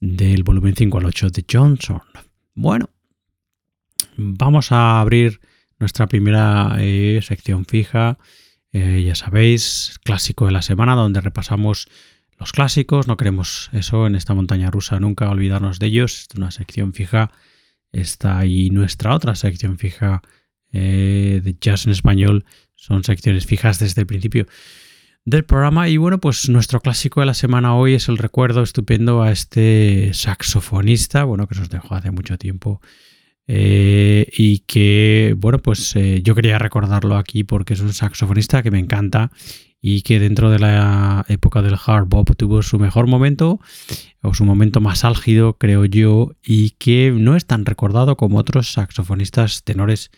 del 0.00 0.42
volumen 0.42 0.74
5 0.74 0.98
al 0.98 1.04
8 1.06 1.30
de 1.30 1.44
Johnson. 1.50 2.02
Bueno, 2.54 2.90
vamos 4.16 4.72
a 4.72 5.00
abrir 5.00 5.40
nuestra 5.78 6.06
primera 6.06 6.76
eh, 6.78 7.20
sección 7.22 7.66
fija, 7.66 8.18
eh, 8.72 9.04
ya 9.06 9.14
sabéis, 9.14 10.00
clásico 10.02 10.46
de 10.46 10.52
la 10.52 10.62
semana, 10.62 10.94
donde 10.94 11.20
repasamos 11.20 11.88
los 12.38 12.52
clásicos. 12.52 13.06
No 13.06 13.16
queremos 13.16 13.70
eso 13.72 14.06
en 14.06 14.16
esta 14.16 14.34
montaña 14.34 14.70
rusa, 14.70 14.98
nunca 14.98 15.30
olvidarnos 15.30 15.78
de 15.78 15.86
ellos. 15.86 16.26
Es 16.28 16.36
una 16.36 16.50
sección 16.50 16.92
fija. 16.92 17.30
Está 17.92 18.38
ahí 18.38 18.70
nuestra 18.70 19.14
otra 19.14 19.36
sección 19.36 19.78
fija 19.78 20.20
eh, 20.72 21.40
de 21.42 21.56
jazz 21.60 21.86
en 21.86 21.92
español. 21.92 22.44
Son 22.74 23.04
secciones 23.04 23.46
fijas 23.46 23.78
desde 23.78 24.02
el 24.02 24.06
principio 24.06 24.46
del 25.26 25.44
programa. 25.44 25.88
Y 25.88 25.98
bueno, 25.98 26.18
pues 26.18 26.48
nuestro 26.48 26.80
clásico 26.80 27.20
de 27.20 27.26
la 27.26 27.34
semana 27.34 27.76
hoy 27.76 27.94
es 27.94 28.08
el 28.08 28.16
recuerdo 28.16 28.62
estupendo 28.62 29.22
a 29.22 29.32
este 29.32 30.14
saxofonista, 30.14 31.24
bueno, 31.24 31.46
que 31.46 31.56
nos 31.56 31.68
dejó 31.68 31.94
hace 31.96 32.10
mucho 32.10 32.38
tiempo 32.38 32.80
eh, 33.48 34.28
y 34.36 34.60
que, 34.60 35.34
bueno, 35.36 35.58
pues 35.58 35.94
eh, 35.96 36.22
yo 36.22 36.34
quería 36.34 36.58
recordarlo 36.58 37.16
aquí 37.16 37.44
porque 37.44 37.74
es 37.74 37.80
un 37.80 37.92
saxofonista 37.92 38.62
que 38.62 38.70
me 38.70 38.78
encanta 38.78 39.32
y 39.82 40.02
que 40.02 40.20
dentro 40.20 40.50
de 40.50 40.60
la 40.60 41.24
época 41.28 41.60
del 41.60 41.76
hard 41.84 42.06
bop 42.06 42.30
tuvo 42.36 42.62
su 42.62 42.78
mejor 42.78 43.08
momento 43.08 43.60
o 44.22 44.32
su 44.32 44.44
momento 44.44 44.80
más 44.80 45.04
álgido, 45.04 45.58
creo 45.58 45.84
yo, 45.84 46.32
y 46.42 46.70
que 46.70 47.12
no 47.12 47.36
es 47.36 47.46
tan 47.46 47.66
recordado 47.66 48.16
como 48.16 48.38
otros 48.38 48.72
saxofonistas 48.72 49.64
tenores 49.64 50.10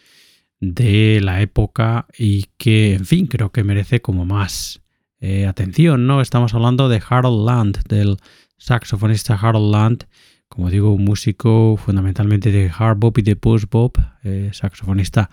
de 0.60 1.20
la 1.22 1.40
época 1.40 2.06
y 2.16 2.46
que, 2.58 2.94
en 2.94 3.06
fin, 3.06 3.26
creo 3.26 3.52
que 3.52 3.64
merece 3.64 4.00
como 4.00 4.24
más 4.24 4.82
eh, 5.20 5.46
atención, 5.46 6.06
¿no? 6.06 6.20
Estamos 6.20 6.54
hablando 6.54 6.88
de 6.88 7.02
Harold 7.08 7.44
Land, 7.44 7.88
del 7.88 8.18
saxofonista 8.56 9.34
Harold 9.34 9.72
Land, 9.72 10.04
como 10.48 10.70
digo, 10.70 10.92
un 10.92 11.04
músico 11.04 11.76
fundamentalmente 11.76 12.52
de 12.52 12.70
hard 12.76 12.98
bop 12.98 13.18
y 13.18 13.22
de 13.22 13.34
post 13.34 13.68
bop, 13.68 13.98
eh, 14.22 14.50
saxofonista 14.52 15.28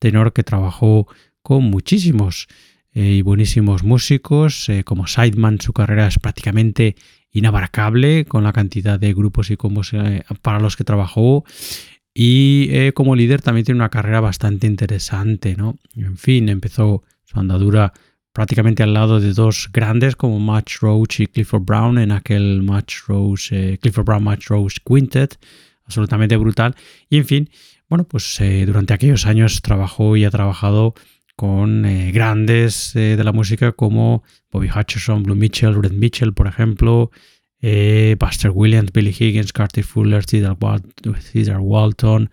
tenor 0.00 0.32
que 0.32 0.42
trabajó 0.42 1.06
con 1.40 1.64
muchísimos 1.64 2.48
eh, 2.92 3.12
y 3.12 3.22
buenísimos 3.22 3.84
músicos. 3.84 4.68
Como 4.84 5.06
sideman 5.06 5.60
su 5.60 5.72
carrera 5.72 6.08
es 6.08 6.18
prácticamente 6.18 6.96
inabarcable 7.30 8.24
con 8.24 8.42
la 8.42 8.52
cantidad 8.52 8.98
de 8.98 9.14
grupos 9.14 9.52
y 9.52 9.56
combos 9.56 9.92
para 10.42 10.58
los 10.58 10.76
que 10.76 10.82
trabajó. 10.82 11.44
Y 12.12 12.90
como 12.92 13.14
líder 13.14 13.40
también 13.40 13.64
tiene 13.64 13.78
una 13.78 13.90
carrera 13.90 14.20
bastante 14.20 14.66
interesante, 14.66 15.54
¿no? 15.54 15.78
En 15.94 16.16
fin, 16.16 16.48
empezó 16.48 17.04
su 17.24 17.38
andadura 17.38 17.92
prácticamente 18.38 18.84
al 18.84 18.94
lado 18.94 19.18
de 19.18 19.32
dos 19.32 19.68
grandes 19.72 20.14
como 20.14 20.38
Match 20.38 20.76
Roach 20.78 21.18
y 21.18 21.26
Clifford 21.26 21.64
Brown 21.64 21.98
en 21.98 22.12
aquel 22.12 22.62
Match 22.62 22.98
Roach, 23.08 23.50
eh, 23.50 23.78
Clifford 23.82 24.04
Brown 24.04 24.22
Match 24.22 24.46
Roach 24.46 24.76
Quintet, 24.86 25.40
absolutamente 25.84 26.36
brutal. 26.36 26.76
Y 27.10 27.16
en 27.16 27.24
fin, 27.24 27.50
bueno, 27.88 28.04
pues 28.04 28.40
eh, 28.40 28.64
durante 28.64 28.94
aquellos 28.94 29.26
años 29.26 29.60
trabajó 29.60 30.16
y 30.16 30.24
ha 30.24 30.30
trabajado 30.30 30.94
con 31.34 31.84
eh, 31.84 32.12
grandes 32.12 32.92
de 32.94 33.24
la 33.24 33.32
música 33.32 33.72
como 33.72 34.22
Bobby 34.52 34.68
Hutcherson, 34.68 35.24
Blue 35.24 35.34
Mitchell, 35.34 35.74
Red 35.74 35.94
Mitchell, 35.94 36.32
por 36.32 36.46
ejemplo, 36.46 37.10
Buster 37.60 38.52
Williams, 38.54 38.92
Billy 38.92 39.16
Higgins, 39.18 39.52
Carter 39.52 39.82
Fuller, 39.82 40.24
Cedar, 40.24 40.56
Walton, 41.58 42.30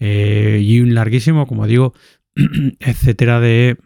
y 0.00 0.80
un 0.80 0.94
larguísimo, 0.94 1.46
como 1.46 1.68
digo, 1.68 1.94
etcétera 2.80 3.38
de 3.38 3.76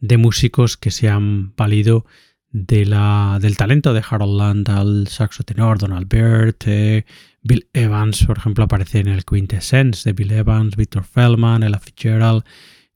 de 0.00 0.16
músicos 0.16 0.76
que 0.76 0.90
se 0.90 1.08
han 1.08 1.54
valido 1.56 2.06
de 2.50 2.86
la, 2.86 3.38
del 3.40 3.56
talento 3.56 3.92
de 3.92 4.02
Harold 4.08 4.38
Land 4.38 4.70
al 4.70 5.08
saxo 5.08 5.42
tenor, 5.42 5.78
Donald 5.78 6.08
Byrd, 6.08 6.56
eh, 6.66 7.04
Bill 7.42 7.68
Evans, 7.72 8.24
por 8.24 8.38
ejemplo, 8.38 8.64
aparece 8.64 9.00
en 9.00 9.08
el 9.08 9.24
Quintessence 9.24 10.08
de 10.08 10.14
Bill 10.14 10.32
Evans, 10.32 10.74
Victor 10.76 11.04
Feldman, 11.04 11.62
Ella 11.62 11.78
Fitzgerald, 11.78 12.44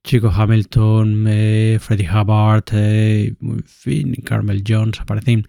Chico 0.03 0.33
Hamilton, 0.35 1.27
eh, 1.29 1.79
Freddie 1.81 2.09
Hubbard, 2.11 2.65
eh, 2.73 3.35
Carmel 4.25 4.65
Jones, 4.67 5.01
aparecen. 5.01 5.47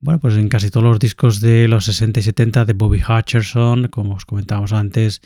Bueno, 0.00 0.20
pues 0.20 0.36
en 0.36 0.48
casi 0.48 0.70
todos 0.70 0.84
los 0.84 0.98
discos 0.98 1.40
de 1.40 1.66
los 1.68 1.86
60 1.86 2.20
y 2.20 2.22
70 2.22 2.64
de 2.64 2.72
Bobby 2.72 3.02
Hutcherson, 3.02 3.88
como 3.88 4.14
os 4.14 4.24
comentábamos 4.24 4.72
antes, 4.72 5.20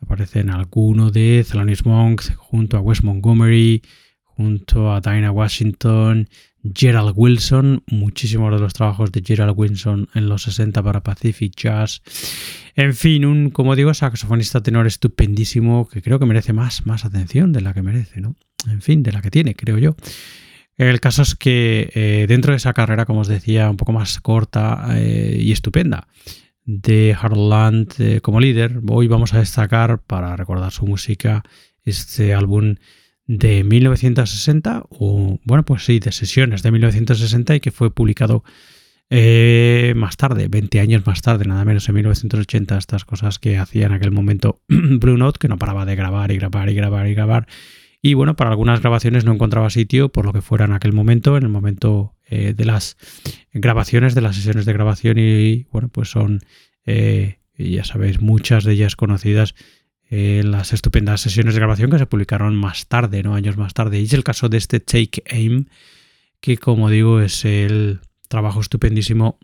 aparecen 0.00 0.50
alguno 0.50 1.10
de 1.10 1.44
Thelonious 1.48 1.84
Monk 1.84 2.22
junto 2.36 2.76
a 2.76 2.80
Wes 2.80 3.04
Montgomery, 3.04 3.82
junto 4.36 4.92
a 4.92 5.00
Dinah 5.00 5.30
Washington, 5.30 6.28
Gerald 6.74 7.12
Wilson, 7.14 7.82
muchísimos 7.86 8.52
de 8.52 8.60
los 8.60 8.74
trabajos 8.74 9.12
de 9.12 9.22
Gerald 9.24 9.54
Wilson 9.56 10.08
en 10.14 10.28
los 10.28 10.42
60 10.42 10.82
para 10.82 11.02
Pacific 11.02 11.54
Jazz. 11.56 12.02
En 12.74 12.94
fin, 12.94 13.24
un, 13.24 13.50
como 13.50 13.74
digo, 13.76 13.94
saxofonista 13.94 14.62
tenor 14.62 14.86
estupendísimo 14.86 15.88
que 15.88 16.02
creo 16.02 16.18
que 16.18 16.26
merece 16.26 16.52
más, 16.52 16.86
más 16.86 17.04
atención 17.04 17.52
de 17.52 17.62
la 17.62 17.72
que 17.72 17.82
merece, 17.82 18.20
¿no? 18.20 18.36
En 18.68 18.82
fin, 18.82 19.02
de 19.02 19.12
la 19.12 19.22
que 19.22 19.30
tiene, 19.30 19.54
creo 19.54 19.78
yo. 19.78 19.96
El 20.76 21.00
caso 21.00 21.22
es 21.22 21.34
que 21.34 21.90
eh, 21.94 22.26
dentro 22.28 22.52
de 22.52 22.58
esa 22.58 22.74
carrera, 22.74 23.06
como 23.06 23.20
os 23.20 23.28
decía, 23.28 23.70
un 23.70 23.76
poco 23.76 23.92
más 23.92 24.20
corta 24.20 24.86
eh, 24.96 25.38
y 25.40 25.52
estupenda 25.52 26.08
de 26.64 27.16
Harold 27.18 27.48
Land 27.48 27.94
eh, 27.98 28.20
como 28.20 28.40
líder, 28.40 28.80
hoy 28.88 29.06
vamos 29.06 29.32
a 29.32 29.38
destacar, 29.38 30.02
para 30.02 30.36
recordar 30.36 30.72
su 30.72 30.84
música, 30.84 31.44
este 31.84 32.34
álbum 32.34 32.74
de 33.26 33.64
1960, 33.64 34.84
o 34.88 35.38
bueno, 35.44 35.64
pues 35.64 35.84
sí, 35.84 35.98
de 35.98 36.12
sesiones 36.12 36.62
de 36.62 36.70
1960 36.70 37.56
y 37.56 37.60
que 37.60 37.70
fue 37.70 37.90
publicado 37.90 38.44
eh, 39.08 39.94
más 39.96 40.16
tarde, 40.16 40.48
20 40.48 40.80
años 40.80 41.06
más 41.06 41.22
tarde, 41.22 41.44
nada 41.44 41.64
menos 41.64 41.88
en 41.88 41.94
1980, 41.94 42.76
estas 42.76 43.04
cosas 43.04 43.38
que 43.38 43.56
hacía 43.56 43.86
en 43.86 43.92
aquel 43.92 44.10
momento 44.10 44.60
Blue 44.68 45.16
Note, 45.16 45.38
que 45.38 45.48
no 45.48 45.58
paraba 45.58 45.84
de 45.84 45.96
grabar 45.96 46.30
y 46.32 46.36
grabar 46.36 46.68
y 46.70 46.74
grabar 46.74 47.06
y 47.06 47.14
grabar. 47.14 47.46
Y 48.02 48.14
bueno, 48.14 48.36
para 48.36 48.50
algunas 48.50 48.80
grabaciones 48.80 49.24
no 49.24 49.32
encontraba 49.32 49.70
sitio, 49.70 50.10
por 50.10 50.24
lo 50.26 50.32
que 50.32 50.42
fuera 50.42 50.64
en 50.64 50.72
aquel 50.72 50.92
momento, 50.92 51.36
en 51.36 51.44
el 51.44 51.48
momento 51.48 52.14
eh, 52.28 52.54
de 52.54 52.64
las 52.64 52.96
grabaciones, 53.52 54.14
de 54.14 54.20
las 54.20 54.36
sesiones 54.36 54.64
de 54.66 54.72
grabación, 54.72 55.18
y 55.18 55.64
bueno, 55.72 55.88
pues 55.88 56.10
son, 56.10 56.40
eh, 56.84 57.38
ya 57.56 57.84
sabéis, 57.84 58.20
muchas 58.20 58.64
de 58.64 58.74
ellas 58.74 58.96
conocidas 58.96 59.54
eh, 60.08 60.42
las 60.44 60.72
estupendas 60.72 61.20
sesiones 61.20 61.54
de 61.54 61.60
grabación 61.60 61.90
que 61.90 61.98
se 61.98 62.06
publicaron 62.06 62.54
más 62.54 62.86
tarde, 62.86 63.22
¿no? 63.22 63.34
años 63.34 63.56
más 63.56 63.74
tarde. 63.74 64.00
Y 64.00 64.04
es 64.04 64.12
el 64.12 64.24
caso 64.24 64.48
de 64.48 64.58
este 64.58 64.78
Take 64.78 65.24
Aim, 65.30 65.66
que 66.40 66.58
como 66.58 66.90
digo 66.90 67.20
es 67.20 67.44
el 67.44 68.00
trabajo 68.28 68.60
estupendísimo 68.60 69.38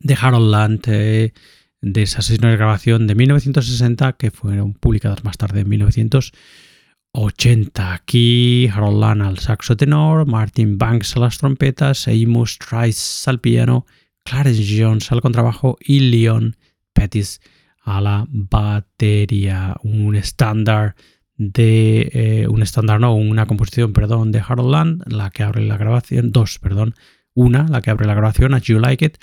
de 0.00 0.18
Harold 0.20 0.50
Land, 0.50 0.80
eh, 0.88 1.32
de 1.80 2.02
esas 2.02 2.26
sesiones 2.26 2.52
de 2.52 2.58
grabación 2.58 3.06
de 3.06 3.14
1960 3.14 4.12
que 4.14 4.30
fueron 4.30 4.74
publicadas 4.74 5.24
más 5.24 5.38
tarde 5.38 5.60
en 5.60 5.68
1980. 5.68 7.94
Aquí 7.94 8.68
Harold 8.72 9.00
Land 9.00 9.22
al 9.22 9.38
saxo 9.38 9.76
tenor, 9.76 10.26
Martin 10.26 10.76
Banks 10.76 11.16
a 11.16 11.20
las 11.20 11.38
trompetas, 11.38 12.08
Amos 12.08 12.58
Trice 12.58 13.30
al 13.30 13.40
piano, 13.40 13.86
Clarence 14.24 14.76
Jones 14.78 15.10
al 15.12 15.22
contrabajo 15.22 15.78
y 15.80 16.00
Leon 16.00 16.56
Pettis 16.92 17.40
a 17.82 18.00
la 18.00 18.26
batería. 18.28 19.76
Un 19.82 20.16
estándar 20.16 20.94
de 21.38 22.10
eh, 22.12 22.48
un 22.48 22.62
estándar, 22.62 23.00
no, 23.00 23.14
una 23.14 23.46
composición, 23.46 23.92
perdón, 23.92 24.32
de 24.32 24.42
Harold 24.46 24.70
Land, 24.70 25.12
la 25.12 25.30
que 25.30 25.44
abre 25.44 25.64
la 25.64 25.76
grabación, 25.78 26.32
dos, 26.32 26.58
perdón, 26.58 26.94
una, 27.32 27.68
la 27.68 27.80
que 27.80 27.90
abre 27.90 28.06
la 28.06 28.14
grabación, 28.14 28.54
As 28.54 28.62
You 28.62 28.80
Like 28.80 29.04
It, 29.04 29.18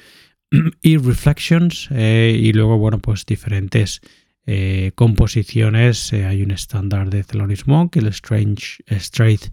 y 0.82 0.98
Reflections, 0.98 1.89
eh, 1.91 2.39
y 2.41 2.54
luego, 2.54 2.78
bueno, 2.78 3.00
pues 3.00 3.26
diferentes 3.26 4.00
eh, 4.46 4.94
composiciones. 4.96 6.13
Hay 6.13 6.41
un 6.41 6.52
estándar 6.52 7.10
de 7.10 7.24
Thelonious 7.24 7.68
Monk, 7.68 7.98
el 7.98 8.08
Strange 8.08 8.84
Straight 8.88 9.52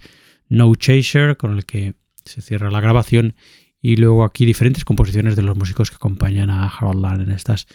No 0.48 0.72
Chaser, 0.76 1.36
con 1.36 1.56
el 1.56 1.66
que 1.66 1.94
se 2.24 2.42
cierra 2.42 2.70
la 2.70 2.80
grabación, 2.80 3.34
y 3.80 3.96
luego 3.96 4.22
aquí 4.22 4.46
diferentes 4.46 4.84
composiciones 4.84 5.34
de 5.34 5.42
los 5.42 5.56
músicos 5.56 5.90
que 5.90 5.96
acompañan 5.96 6.50
a 6.50 6.68
Harold 6.68 7.02
Land 7.02 7.22
en 7.22 7.32
estas 7.32 7.66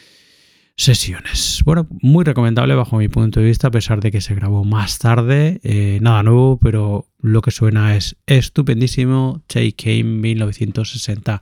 sesiones. 0.78 1.62
Bueno, 1.66 1.88
muy 2.02 2.24
recomendable 2.24 2.76
bajo 2.76 2.98
mi 2.98 3.10
punto 3.10 3.40
de 3.40 3.48
vista, 3.48 3.68
a 3.68 3.72
pesar 3.72 4.00
de 4.00 4.12
que 4.12 4.22
se 4.22 4.36
grabó 4.36 4.63
más 4.63 5.00
tarde. 5.00 5.60
nada 6.02 6.24
nuevo, 6.24 6.58
pero 6.60 7.08
lo 7.20 7.42
que 7.42 7.52
suena 7.52 7.96
es 7.96 8.16
estupendísimo. 8.26 9.44
Take 9.48 9.74
Came 9.74 10.04
1960 10.04 11.42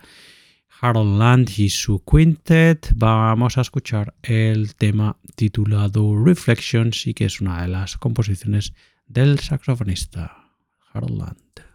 Harold 0.81 1.17
Land 1.17 1.49
y 1.57 1.69
su 1.69 2.03
quintet, 2.03 2.91
vamos 2.95 3.57
a 3.57 3.61
escuchar 3.61 4.13
el 4.21 4.75
tema 4.75 5.17
titulado 5.35 6.23
Reflections 6.23 7.07
y 7.07 7.13
que 7.13 7.25
es 7.25 7.39
una 7.41 7.61
de 7.61 7.69
las 7.69 7.97
composiciones 7.97 8.73
del 9.07 9.39
saxofonista 9.39 10.51
Harold 10.93 11.17
Land. 11.17 11.74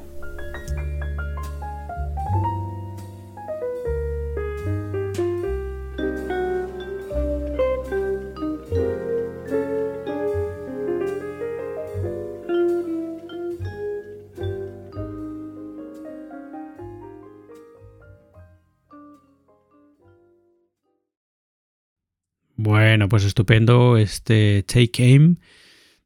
Pues 23.11 23.25
estupendo 23.25 23.97
este 23.97 24.63
Take 24.63 25.03
Aim, 25.03 25.35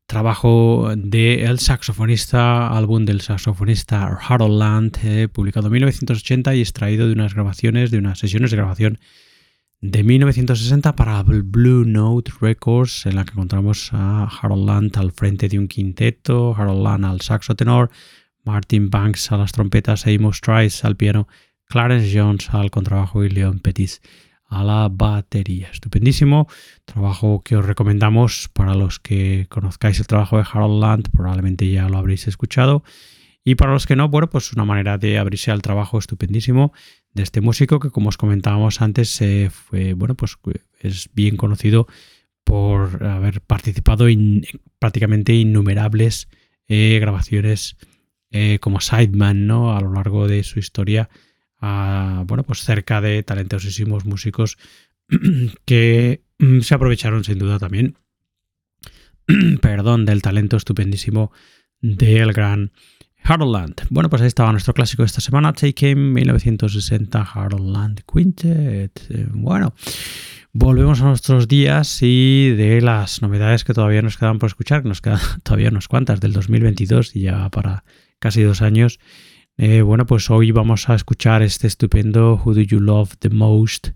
trabajo 0.07 0.91
del 0.97 1.59
saxofonista, 1.59 2.75
álbum 2.75 3.05
del 3.05 3.21
saxofonista 3.21 4.07
Harold 4.27 4.57
Land, 4.57 4.97
eh, 5.03 5.27
publicado 5.27 5.67
en 5.67 5.73
1980 5.73 6.55
y 6.55 6.61
extraído 6.61 7.05
de 7.05 7.13
unas 7.13 7.35
grabaciones, 7.35 7.91
de 7.91 7.99
unas 7.99 8.17
sesiones 8.17 8.49
de 8.49 8.57
grabación 8.57 8.97
de 9.81 10.03
1960 10.03 10.95
para 10.95 11.21
Blue 11.21 11.85
Note 11.85 12.31
Records, 12.41 13.05
en 13.05 13.17
la 13.17 13.23
que 13.23 13.33
encontramos 13.33 13.91
a 13.93 14.23
Harold 14.23 14.65
Land 14.65 14.97
al 14.97 15.11
frente 15.11 15.47
de 15.47 15.59
un 15.59 15.67
quinteto, 15.67 16.55
Harold 16.57 16.83
Land 16.83 17.05
al 17.05 17.21
saxo 17.21 17.55
tenor, 17.55 17.91
Martin 18.45 18.89
Banks 18.89 19.31
a 19.31 19.37
las 19.37 19.51
trompetas, 19.51 20.07
Amos 20.07 20.41
Trice 20.41 20.87
al 20.87 20.95
piano, 20.95 21.27
Clarence 21.65 22.19
Jones 22.19 22.49
al 22.49 22.71
contrabajo 22.71 23.23
y 23.23 23.29
Leon 23.29 23.59
Pettis 23.59 24.01
a 24.47 24.63
la 24.63 24.89
batería. 24.91 25.69
Estupendísimo. 25.71 26.47
Trabajo 26.85 27.41
que 27.43 27.55
os 27.55 27.65
recomendamos 27.65 28.49
para 28.53 28.73
los 28.75 28.99
que 28.99 29.47
conozcáis 29.49 29.99
el 29.99 30.07
trabajo 30.07 30.37
de 30.37 30.45
Harold 30.51 30.81
Land, 30.81 31.11
probablemente 31.11 31.69
ya 31.69 31.89
lo 31.89 31.97
habréis 31.97 32.27
escuchado. 32.27 32.83
Y 33.43 33.55
para 33.55 33.73
los 33.73 33.85
que 33.85 33.95
no, 33.95 34.09
bueno, 34.09 34.29
pues 34.29 34.51
una 34.53 34.65
manera 34.65 34.97
de 34.97 35.19
abrirse 35.19 35.51
al 35.51 35.61
trabajo 35.61 35.99
estupendísimo 35.99 36.73
de 37.13 37.23
este 37.23 37.41
músico 37.41 37.79
que, 37.79 37.91
como 37.91 38.09
os 38.09 38.17
comentábamos 38.17 38.81
antes, 38.81 39.21
fue, 39.51 39.93
bueno, 39.93 40.15
pues 40.15 40.35
es 40.79 41.09
bien 41.13 41.37
conocido 41.37 41.87
por 42.43 43.03
haber 43.03 43.41
participado 43.41 44.07
en 44.07 44.45
prácticamente 44.79 45.33
innumerables 45.33 46.27
eh, 46.67 46.97
grabaciones 46.99 47.77
eh, 48.31 48.59
como 48.59 48.81
sideman, 48.81 49.47
¿no? 49.47 49.75
A 49.75 49.81
lo 49.81 49.93
largo 49.93 50.27
de 50.27 50.43
su 50.43 50.59
historia 50.59 51.09
bueno, 52.25 52.43
pues 52.43 52.61
cerca 52.61 53.01
de 53.01 53.23
talentosísimos 53.23 54.05
músicos 54.05 54.57
que 55.65 56.23
mm, 56.39 56.61
se 56.61 56.75
aprovecharon 56.75 57.23
sin 57.23 57.39
duda 57.39 57.59
también, 57.59 57.97
perdón, 59.61 60.05
del 60.05 60.21
talento 60.21 60.57
estupendísimo 60.57 61.31
del 61.81 62.33
gran 62.33 62.71
Harold. 63.23 63.81
Bueno, 63.89 64.09
pues 64.09 64.21
ahí 64.21 64.27
estaba 64.27 64.51
nuestro 64.51 64.73
clásico 64.73 65.03
de 65.03 65.07
esta 65.07 65.21
semana, 65.21 65.53
Take 65.53 65.89
Him 65.89 66.13
1960 66.13 67.21
Harold 67.21 68.01
Quintet. 68.05 69.01
Eh, 69.09 69.27
bueno, 69.31 69.73
volvemos 70.53 71.01
a 71.01 71.05
nuestros 71.05 71.47
días 71.47 71.99
y 72.01 72.51
de 72.51 72.81
las 72.81 73.21
novedades 73.21 73.63
que 73.63 73.73
todavía 73.73 74.03
nos 74.03 74.17
quedan 74.17 74.37
por 74.37 74.47
escuchar, 74.47 74.85
nos 74.85 75.01
quedan 75.01 75.19
todavía 75.43 75.69
unas 75.69 75.87
cuantas 75.87 76.19
del 76.19 76.33
2022 76.33 77.15
y 77.15 77.21
ya 77.21 77.49
para 77.49 77.83
casi 78.19 78.43
dos 78.43 78.61
años. 78.61 78.99
Eh, 79.57 79.81
bueno, 79.81 80.05
pues 80.05 80.29
hoy 80.29 80.51
vamos 80.51 80.89
a 80.89 80.95
escuchar 80.95 81.41
este 81.41 81.67
estupendo 81.67 82.41
Who 82.43 82.55
Do 82.55 82.61
You 82.61 82.81
Love 82.81 83.15
the 83.19 83.29
Most, 83.29 83.89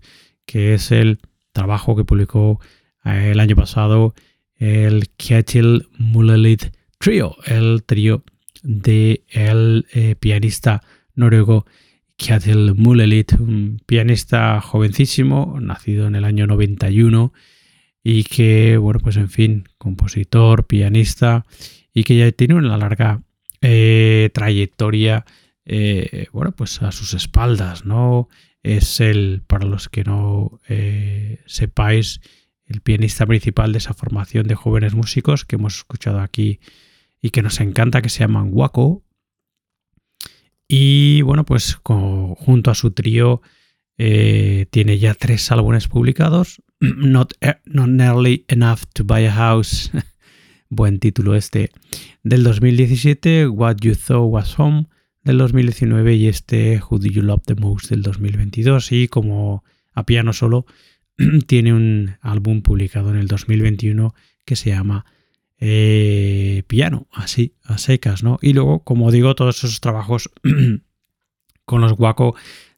que 0.46 0.72
es 0.72 0.90
el 0.90 1.18
trabajo 1.52 1.94
que 1.94 2.04
publicó 2.04 2.60
eh, 3.04 3.32
el 3.32 3.40
año 3.40 3.56
pasado 3.56 4.14
el 4.56 5.10
Kjetil 5.18 5.86
Mulelit 5.98 6.74
Trio, 6.98 7.36
el 7.44 7.82
trío 7.84 8.24
de 8.62 9.22
el 9.28 9.86
eh, 9.92 10.16
pianista 10.18 10.82
noruego 11.14 11.66
Kjetil 12.16 12.74
Mulelit, 12.74 13.34
un 13.34 13.82
pianista 13.84 14.62
jovencísimo, 14.62 15.58
nacido 15.60 16.06
en 16.06 16.14
el 16.14 16.24
año 16.24 16.46
91 16.46 17.34
y 18.02 18.24
que, 18.24 18.78
bueno, 18.78 18.98
pues 19.00 19.18
en 19.18 19.28
fin, 19.28 19.68
compositor, 19.76 20.66
pianista 20.66 21.44
y 21.92 22.04
que 22.04 22.16
ya 22.16 22.32
tiene 22.32 22.54
una 22.54 22.78
larga 22.78 23.22
trayectoria 24.32 25.26
eh, 25.64 26.26
bueno, 26.32 26.52
pues 26.52 26.82
a 26.82 26.92
sus 26.92 27.14
espaldas, 27.14 27.84
¿no? 27.84 28.28
Es 28.62 29.00
el, 29.00 29.42
para 29.46 29.66
los 29.66 29.88
que 29.88 30.04
no 30.04 30.60
eh, 30.68 31.40
sepáis, 31.46 32.20
el 32.66 32.80
pianista 32.80 33.26
principal 33.26 33.72
de 33.72 33.78
esa 33.78 33.94
formación 33.94 34.46
de 34.46 34.54
jóvenes 34.54 34.94
músicos 34.94 35.44
que 35.44 35.56
hemos 35.56 35.76
escuchado 35.78 36.20
aquí 36.20 36.60
y 37.20 37.30
que 37.30 37.42
nos 37.42 37.60
encanta, 37.60 38.02
que 38.02 38.08
se 38.08 38.20
llaman 38.20 38.50
Waco. 38.52 39.04
Y 40.68 41.22
bueno, 41.22 41.44
pues 41.44 41.78
junto 41.82 42.70
a 42.70 42.74
su 42.74 42.92
trío 42.92 43.42
eh, 43.98 44.66
tiene 44.70 44.98
ya 44.98 45.14
tres 45.14 45.50
álbumes 45.50 45.88
publicados. 45.88 46.62
Not, 46.80 47.34
not 47.66 47.88
Nearly 47.88 48.44
Enough 48.48 48.80
to 48.94 49.04
Buy 49.04 49.26
a 49.26 49.32
House, 49.32 49.90
buen 50.70 51.00
título 51.00 51.34
este, 51.34 51.70
del 52.22 52.44
2017, 52.44 53.48
What 53.48 53.76
You 53.82 53.94
Thought 53.94 54.32
Was 54.32 54.58
Home, 54.58 54.86
del 55.24 55.38
2019 55.38 56.14
y 56.14 56.28
este 56.28 56.80
Who 56.80 56.98
Do 56.98 57.06
You 57.06 57.22
Love 57.22 57.42
the 57.46 57.54
Most 57.54 57.90
del 57.90 58.02
2022 58.02 58.92
y 58.92 59.08
como 59.08 59.64
a 59.92 60.04
piano 60.06 60.32
solo 60.32 60.66
tiene 61.46 61.72
un 61.72 62.16
álbum 62.20 62.62
publicado 62.62 63.10
en 63.10 63.16
el 63.16 63.26
2021 63.26 64.14
que 64.44 64.56
se 64.56 64.70
llama 64.70 65.04
eh, 65.58 66.62
Piano, 66.66 67.06
así, 67.12 67.54
a 67.64 67.76
secas, 67.76 68.22
¿no? 68.22 68.38
Y 68.40 68.54
luego, 68.54 68.82
como 68.82 69.10
digo, 69.10 69.34
todos 69.34 69.58
esos 69.58 69.80
trabajos 69.80 70.30
con 71.66 71.80
los 71.82 71.92
Waco 71.98 72.34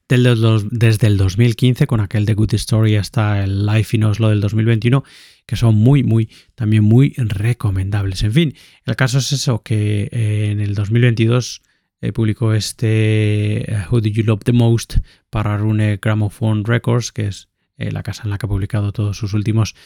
desde 0.09 1.07
el 1.07 1.17
2015, 1.17 1.87
con 1.87 2.01
aquel 2.01 2.27
de 2.27 2.35
Good 2.35 2.55
Story 2.55 2.97
hasta 2.97 3.43
el 3.43 3.65
Life 3.65 3.97
in 3.97 4.05
Oslo 4.05 4.29
del 4.29 4.41
2021, 4.41 5.05
que 5.47 5.57
son 5.57 5.75
muy, 5.75 6.03
muy, 6.03 6.29
también 6.55 6.85
muy 6.85 7.15
recomendables. 7.17 8.23
En 8.23 8.33
fin, 8.33 8.55
el 8.85 8.97
caso 8.97 9.19
es 9.19 9.33
eso, 9.33 9.63
que 9.63 10.11
eh, 10.13 10.51
en 10.51 10.61
el 10.61 10.75
2022 10.75 11.63
eh, 12.03 12.13
publicó 12.13 12.53
este 12.53 13.71
eh, 13.73 13.87
Who 13.89 14.01
Do 14.01 14.09
You 14.09 14.25
Love 14.25 14.43
the 14.43 14.53
Most 14.53 14.97
para 15.31 15.57
Rune 15.57 16.01
Gramophone 16.03 16.65
Records, 16.67 17.13
que 17.13 17.29
es 17.29 17.49
eh, 17.79 17.93
la 17.93 18.03
casa 18.03 18.25
en 18.25 18.31
la 18.31 18.39
que 18.39 18.47
ha 18.47 18.49
publicado 18.49 18.93
todos 18.93 19.17
sus 19.17 19.35
últimos 19.35 19.77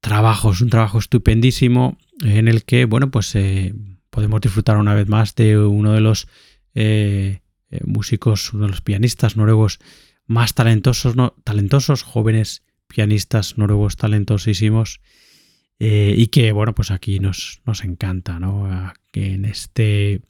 trabajos. 0.00 0.60
Un 0.60 0.68
trabajo 0.68 0.98
estupendísimo 0.98 1.96
en 2.22 2.48
el 2.48 2.64
que, 2.64 2.84
bueno, 2.84 3.10
pues 3.10 3.34
podemos 4.10 4.40
disfrutar 4.42 4.76
una 4.76 4.94
vez 4.94 5.08
más 5.08 5.34
de 5.34 5.58
uno 5.58 5.92
de 5.94 6.00
los 6.02 6.28
músicos, 7.86 8.52
uno 8.52 8.64
de 8.64 8.70
los 8.70 8.82
pianistas 8.82 9.38
noruegos 9.38 9.78
más 10.26 10.52
talentosos, 10.52 11.16
no, 11.16 11.34
talentosos, 11.42 12.02
jóvenes 12.02 12.64
pianistas 12.86 13.56
noruegos 13.56 13.96
talentosísimos. 13.96 15.00
y 15.78 16.26
que, 16.26 16.52
bueno, 16.52 16.74
pues 16.74 16.90
aquí 16.90 17.18
nos, 17.18 17.62
nos 17.64 17.82
encanta, 17.82 18.38
¿no? 18.38 18.92
Que 19.10 19.32
en 19.32 19.46
este 19.46 20.20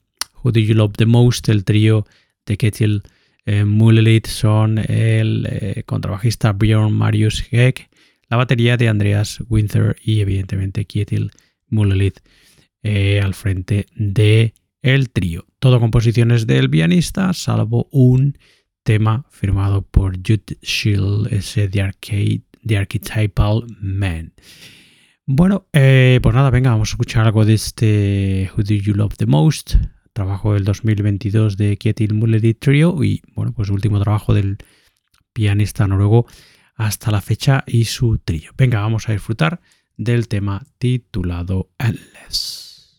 Who 0.47 0.53
Do 0.53 0.61
You 0.61 0.75
Love 0.75 0.93
the 0.95 1.05
Most, 1.05 1.49
el 1.49 1.65
trío 1.65 2.05
de 2.45 2.55
Ketil 2.55 3.03
eh, 3.45 3.65
Mulelit 3.65 4.27
son 4.27 4.77
el 4.77 5.45
eh, 5.49 5.83
contrabajista 5.85 6.53
Bjorn 6.53 6.93
Marius 6.93 7.43
Heck, 7.51 7.89
la 8.29 8.37
batería 8.37 8.77
de 8.77 8.87
Andreas 8.87 9.43
Winter 9.49 9.97
y 10.01 10.21
evidentemente 10.21 10.85
Ketil 10.85 11.31
Mulelit 11.67 12.21
eh, 12.81 13.19
al 13.21 13.33
frente 13.33 13.87
de 13.93 14.53
el 14.81 15.09
trío. 15.09 15.45
Todo 15.59 15.81
composiciones 15.81 16.47
del 16.47 16.69
pianista, 16.69 17.33
salvo 17.33 17.89
un 17.91 18.37
tema 18.83 19.25
firmado 19.29 19.81
por 19.81 20.15
Jude 20.15 20.57
Shield, 20.61 21.33
ese 21.33 21.67
de 21.67 21.81
Arcade, 21.81 22.43
The 22.65 22.77
Archetypal 22.77 23.65
Man. 23.81 24.31
Bueno, 25.25 25.67
pues 25.73 26.33
nada, 26.33 26.49
venga, 26.51 26.69
vamos 26.69 26.91
a 26.91 26.93
escuchar 26.93 27.25
algo 27.25 27.43
de 27.43 27.55
este 27.55 28.49
Who 28.55 28.63
Do 28.63 28.75
You 28.75 28.93
Love 28.93 29.17
the 29.17 29.25
Most, 29.25 29.75
trabajo 30.17 30.55
del 30.55 30.63
2022 30.63 31.57
de 31.57 31.77
Kjetil 31.77 32.15
Mulleri 32.15 32.55
Trio 32.55 33.03
y 33.03 33.21
bueno, 33.35 33.53
pues 33.53 33.69
último 33.69 33.99
trabajo 33.99 34.33
del 34.33 34.57
pianista 35.31 35.85
noruego 35.85 36.25
hasta 36.73 37.11
la 37.11 37.21
fecha 37.21 37.63
y 37.67 37.85
su 37.85 38.17
trío. 38.17 38.49
Venga, 38.57 38.81
vamos 38.81 39.07
a 39.07 39.11
disfrutar 39.11 39.61
del 39.95 40.27
tema 40.27 40.65
titulado 40.79 41.69
Endless. 41.77 42.97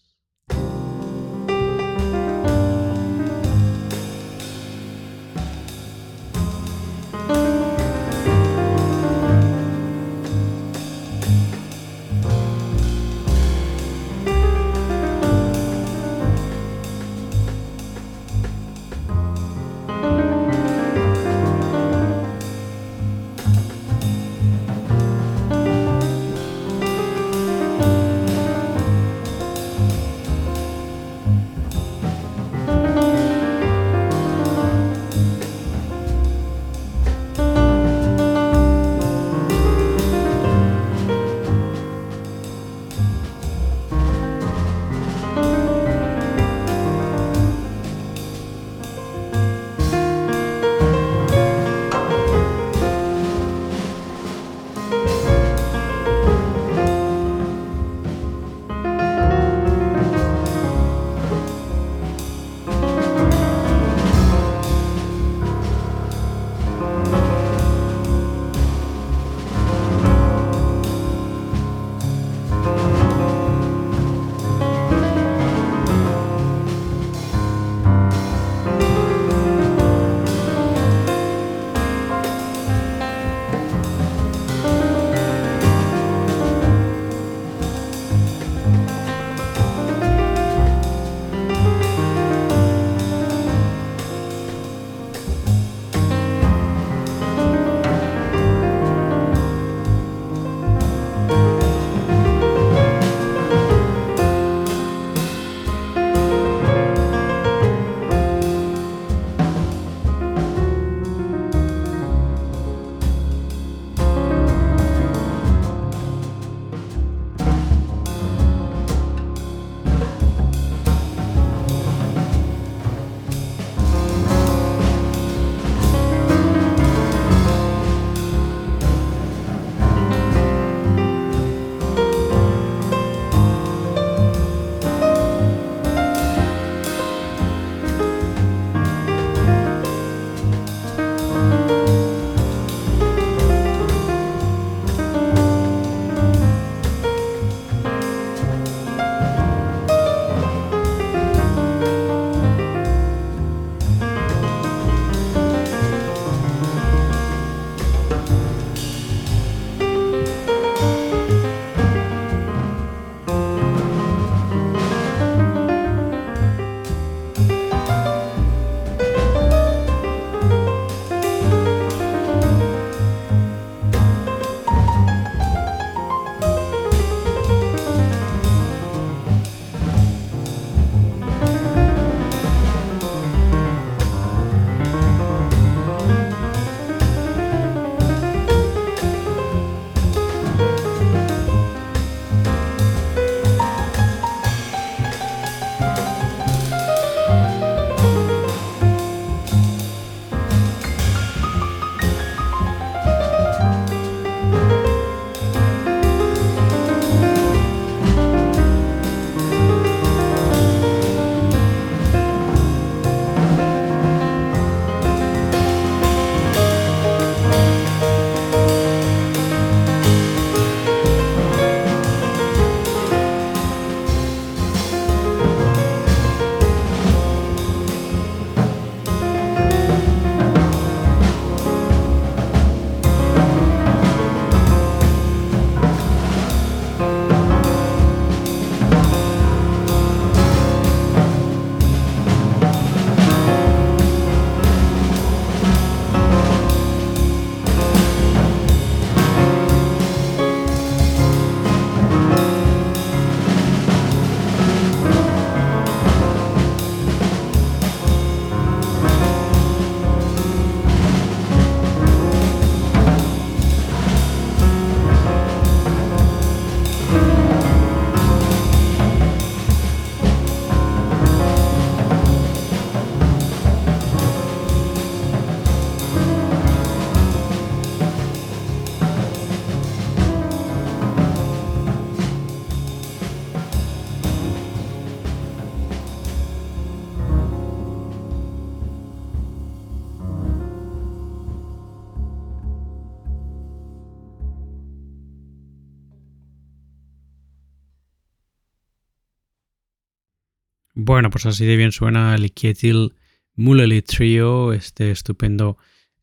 Bueno, 301.18 301.30
pues 301.30 301.46
así 301.46 301.66
de 301.66 301.76
bien 301.76 301.90
suena 301.90 302.36
el 302.36 302.52
Kietil 302.52 303.16
Muleli 303.56 304.02
Trio, 304.02 304.72
este 304.72 305.10
estupendo 305.10 305.76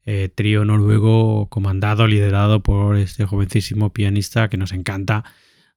eh, 0.05 0.29
trío 0.33 0.63
noruego 0.63 1.49
comandado, 1.49 2.07
liderado 2.07 2.63
por 2.63 2.95
este 2.95 3.25
jovencísimo 3.25 3.91
pianista 3.91 4.47
que 4.47 4.55
nos 4.55 4.71
encanta, 4.71 5.25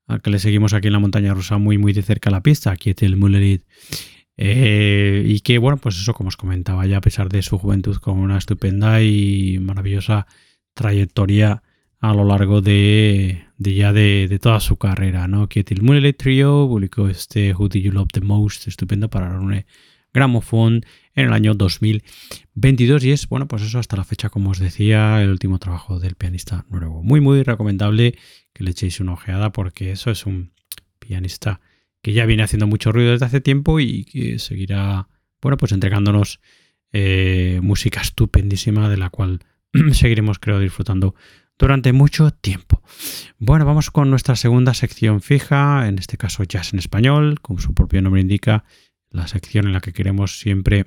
al 0.06 0.22
que 0.22 0.30
le 0.30 0.38
seguimos 0.38 0.72
aquí 0.72 0.86
en 0.86 0.92
la 0.92 1.00
montaña 1.00 1.34
rusa 1.34 1.58
muy 1.58 1.78
muy 1.78 1.92
de 1.92 2.02
cerca 2.02 2.30
a 2.30 2.32
la 2.32 2.44
pista, 2.44 2.76
Kietil 2.76 3.16
Muleli. 3.16 3.64
Eh, 4.36 5.24
y 5.26 5.40
que, 5.40 5.58
bueno, 5.58 5.78
pues 5.78 5.96
eso, 5.96 6.14
como 6.14 6.28
os 6.28 6.36
comentaba, 6.36 6.86
ya 6.86 6.98
a 6.98 7.00
pesar 7.00 7.28
de 7.28 7.42
su 7.42 7.58
juventud, 7.58 7.96
con 7.96 8.20
una 8.20 8.38
estupenda 8.38 9.02
y 9.02 9.58
maravillosa 9.58 10.28
trayectoria 10.74 11.64
a 12.00 12.14
lo 12.14 12.24
largo 12.24 12.60
de, 12.60 13.46
ya 13.58 13.92
de, 13.92 14.38
toda 14.40 14.60
su 14.60 14.76
carrera, 14.76 15.26
¿no? 15.26 15.48
Kietil 15.48 15.82
Mulele 15.82 16.12
Trio 16.12 16.66
publicó 16.68 17.08
este 17.08 17.54
Who 17.54 17.68
Do 17.68 17.78
You 17.78 17.92
Love 17.92 18.08
the 18.12 18.20
Most, 18.20 18.68
estupendo 18.68 19.10
para 19.10 19.38
un 19.38 19.64
Gramophone 20.12 20.82
en 21.14 21.26
el 21.26 21.32
año 21.32 21.54
2022 21.54 23.04
y 23.04 23.12
es, 23.12 23.28
bueno, 23.28 23.48
pues 23.48 23.62
eso 23.62 23.78
hasta 23.78 23.96
la 23.96 24.04
fecha, 24.04 24.30
como 24.30 24.50
os 24.50 24.58
decía, 24.58 25.22
el 25.22 25.30
último 25.30 25.58
trabajo 25.58 25.98
del 25.98 26.14
pianista 26.14 26.64
nuevo. 26.70 27.02
Muy, 27.02 27.20
muy 27.20 27.42
recomendable 27.42 28.16
que 28.52 28.64
le 28.64 28.70
echéis 28.70 29.00
una 29.00 29.12
ojeada 29.12 29.52
porque 29.52 29.90
eso 29.90 30.10
es 30.10 30.24
un 30.24 30.52
pianista 30.98 31.60
que 32.00 32.12
ya 32.12 32.26
viene 32.26 32.42
haciendo 32.42 32.66
mucho 32.66 32.92
ruido 32.92 33.12
desde 33.12 33.26
hace 33.26 33.40
tiempo 33.40 33.80
y 33.80 34.04
que 34.04 34.38
seguirá, 34.38 35.08
bueno, 35.42 35.56
pues 35.56 35.72
entregándonos 35.72 36.40
eh, 36.92 37.60
música 37.62 38.00
estupendísima 38.00 38.88
de 38.88 38.96
la 38.96 39.10
cual 39.10 39.40
seguiremos, 39.92 40.38
creo, 40.38 40.60
disfrutando 40.60 41.14
durante 41.58 41.92
mucho 41.92 42.30
tiempo. 42.30 42.82
Bueno, 43.38 43.64
vamos 43.64 43.90
con 43.90 44.10
nuestra 44.10 44.36
segunda 44.36 44.74
sección 44.74 45.20
fija, 45.20 45.88
en 45.88 45.98
este 45.98 46.16
caso 46.16 46.44
jazz 46.44 46.72
en 46.72 46.78
español, 46.78 47.40
como 47.40 47.60
su 47.60 47.74
propio 47.74 48.00
nombre 48.00 48.20
indica, 48.20 48.64
la 49.10 49.26
sección 49.26 49.66
en 49.66 49.72
la 49.72 49.80
que 49.80 49.92
queremos 49.92 50.38
siempre, 50.38 50.84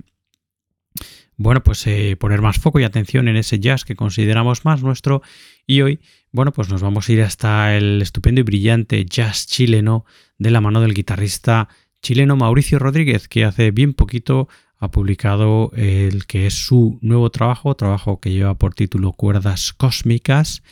bueno, 1.35 1.63
pues 1.63 1.85
eh, 1.87 2.15
poner 2.17 2.41
más 2.41 2.59
foco 2.59 2.79
y 2.79 2.83
atención 2.83 3.27
en 3.27 3.35
ese 3.35 3.59
jazz 3.59 3.83
que 3.83 3.95
consideramos 3.95 4.63
más 4.63 4.83
nuestro. 4.83 5.21
Y 5.65 5.81
hoy, 5.81 5.99
bueno, 6.31 6.51
pues 6.51 6.69
nos 6.69 6.81
vamos 6.81 7.09
a 7.09 7.11
ir 7.11 7.21
hasta 7.21 7.75
el 7.75 8.01
estupendo 8.01 8.41
y 8.41 8.43
brillante 8.43 9.05
jazz 9.05 9.47
chileno 9.47 10.05
de 10.37 10.51
la 10.51 10.61
mano 10.61 10.81
del 10.81 10.93
guitarrista 10.93 11.67
chileno 12.01 12.35
Mauricio 12.35 12.79
Rodríguez, 12.79 13.27
que 13.27 13.45
hace 13.45 13.71
bien 13.71 13.93
poquito 13.93 14.49
ha 14.81 14.89
publicado 14.89 15.71
el 15.75 16.25
que 16.25 16.47
es 16.47 16.55
su 16.55 16.97
nuevo 17.01 17.29
trabajo, 17.29 17.75
trabajo 17.75 18.19
que 18.19 18.31
lleva 18.31 18.55
por 18.55 18.73
título 18.73 19.13
Cuerdas 19.13 19.73
Cósmicas, 19.73 20.63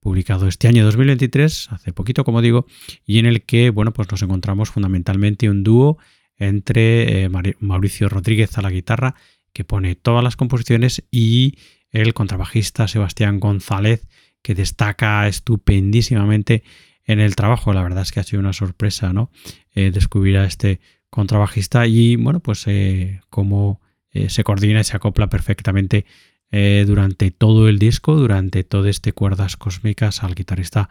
publicado 0.00 0.48
este 0.48 0.68
año 0.68 0.84
2023, 0.84 1.68
hace 1.70 1.92
poquito 1.94 2.24
como 2.24 2.42
digo, 2.42 2.66
y 3.06 3.18
en 3.18 3.24
el 3.24 3.42
que 3.42 3.70
bueno, 3.70 3.94
pues 3.94 4.10
nos 4.10 4.20
encontramos 4.20 4.68
fundamentalmente 4.68 5.48
un 5.48 5.64
dúo 5.64 5.96
entre 6.36 7.24
eh, 7.24 7.30
Mauricio 7.58 8.10
Rodríguez 8.10 8.58
a 8.58 8.62
la 8.62 8.68
guitarra, 8.68 9.14
que 9.54 9.64
pone 9.64 9.94
todas 9.94 10.22
las 10.22 10.36
composiciones, 10.36 11.02
y 11.10 11.56
el 11.90 12.12
contrabajista 12.12 12.86
Sebastián 12.86 13.40
González, 13.40 14.06
que 14.42 14.54
destaca 14.54 15.26
estupendísimamente 15.26 16.64
en 17.06 17.18
el 17.18 17.34
trabajo. 17.34 17.72
La 17.72 17.82
verdad 17.82 18.02
es 18.02 18.12
que 18.12 18.20
ha 18.20 18.24
sido 18.24 18.40
una 18.40 18.52
sorpresa, 18.52 19.14
¿no? 19.14 19.30
Eh, 19.74 19.90
descubrir 19.90 20.36
a 20.36 20.44
este 20.44 20.80
contrabajista 21.14 21.86
y 21.86 22.16
bueno, 22.16 22.40
pues 22.40 22.64
eh, 22.66 23.20
cómo 23.30 23.80
eh, 24.10 24.28
se 24.30 24.42
coordina 24.42 24.80
y 24.80 24.84
se 24.84 24.96
acopla 24.96 25.28
perfectamente 25.28 26.06
eh, 26.50 26.82
durante 26.88 27.30
todo 27.30 27.68
el 27.68 27.78
disco, 27.78 28.16
durante 28.16 28.64
todo 28.64 28.88
este 28.88 29.12
Cuerdas 29.12 29.56
Cósmicas 29.56 30.24
al 30.24 30.34
guitarrista 30.34 30.88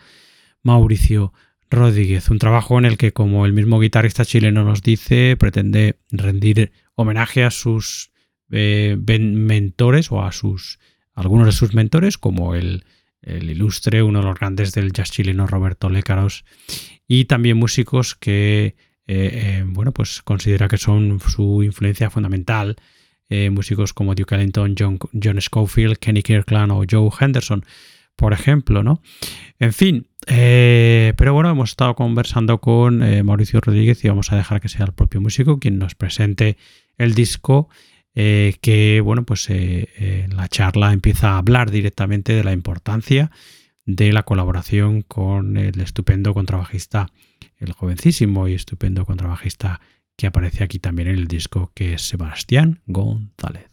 Mauricio 0.61 1.34
Rodríguez. 1.69 2.30
Un 2.30 2.39
trabajo 2.39 2.80
en 2.80 2.86
el 2.86 2.97
que, 2.97 3.11
como 3.11 3.45
el 3.45 3.51
mismo 3.51 3.82
guitarrista 3.82 4.24
chileno 4.24 4.63
nos 4.63 4.82
dice, 4.82 5.36
pretende 5.36 5.99
rendir 6.09 6.71
homenaje 6.95 7.43
a 7.43 7.51
sus 7.51 8.11
mentores 8.47 10.09
o 10.09 10.24
a 10.24 10.32
sus 10.32 10.80
algunos 11.15 11.47
de 11.47 11.51
sus 11.51 11.74
mentores, 11.74 12.17
como 12.17 12.55
el, 12.55 12.86
el, 13.21 13.49
ilustre, 13.49 14.03
uno 14.03 14.19
de 14.19 14.26
los 14.26 14.39
grandes 14.39 14.71
del 14.71 14.93
jazz 14.93 15.11
chileno 15.11 15.47
Roberto 15.47 15.89
Lécaros, 15.89 16.45
y 17.09 17.26
también 17.26 17.57
músicos 17.57 18.15
que 18.15 18.76
eh, 19.08 19.30
eh, 19.34 19.64
bueno, 19.66 19.91
pues 19.91 20.22
considera 20.22 20.68
que 20.68 20.78
son 20.78 21.20
su 21.20 21.64
influencia 21.64 22.10
fundamental. 22.10 22.78
Eh, 23.30 23.49
músicos 23.49 23.93
como 23.93 24.16
Duke 24.16 24.36
Ellington, 24.36 24.76
John, 24.78 25.41
Schofield, 25.41 25.97
Kenny 25.97 26.22
Kirkland 26.22 26.72
o 26.72 26.84
Joe 26.89 27.10
Henderson, 27.20 27.66
por 28.16 28.34
ejemplo, 28.34 28.84
¿no? 28.84 29.01
En 29.60 29.74
fin, 29.74 30.08
pero 30.28 31.34
bueno, 31.34 31.49
hemos 31.49 31.72
estado 31.72 31.95
conversando 31.95 32.60
con 32.60 32.99
Mauricio 33.26 33.60
Rodríguez 33.60 34.04
y 34.06 34.10
vamos 34.10 34.32
a 34.32 34.36
dejar 34.36 34.62
que 34.62 34.70
sea 34.70 34.86
el 34.86 34.93
propio 34.93 35.20
músico 35.20 35.60
quien 35.60 35.80
nos 35.80 35.95
presente 35.95 36.58
el 36.97 37.16
disco. 37.16 37.70
que 38.14 39.01
bueno, 39.04 39.24
pues 39.24 39.49
la 39.49 40.47
charla 40.47 40.93
empieza 40.93 41.32
a 41.32 41.38
hablar 41.39 41.72
directamente 41.72 42.34
de 42.34 42.43
la 42.43 42.54
importancia 42.54 43.32
de 43.86 44.14
la 44.14 44.24
colaboración 44.24 45.01
con 45.01 45.58
el 45.58 45.80
estupendo 45.82 46.34
contrabajista 46.34 47.08
el 47.58 47.74
jovencísimo 47.74 48.47
y 48.47 48.54
estupendo 48.54 49.06
contrabajista 49.06 49.82
que 50.16 50.28
aparece 50.28 50.64
aquí 50.64 50.80
también 50.80 51.08
en 51.08 51.16
el 51.16 51.28
disco, 51.28 51.72
que 51.74 51.93
es 51.93 52.08
Sebastián 52.08 52.82
González. 52.86 53.70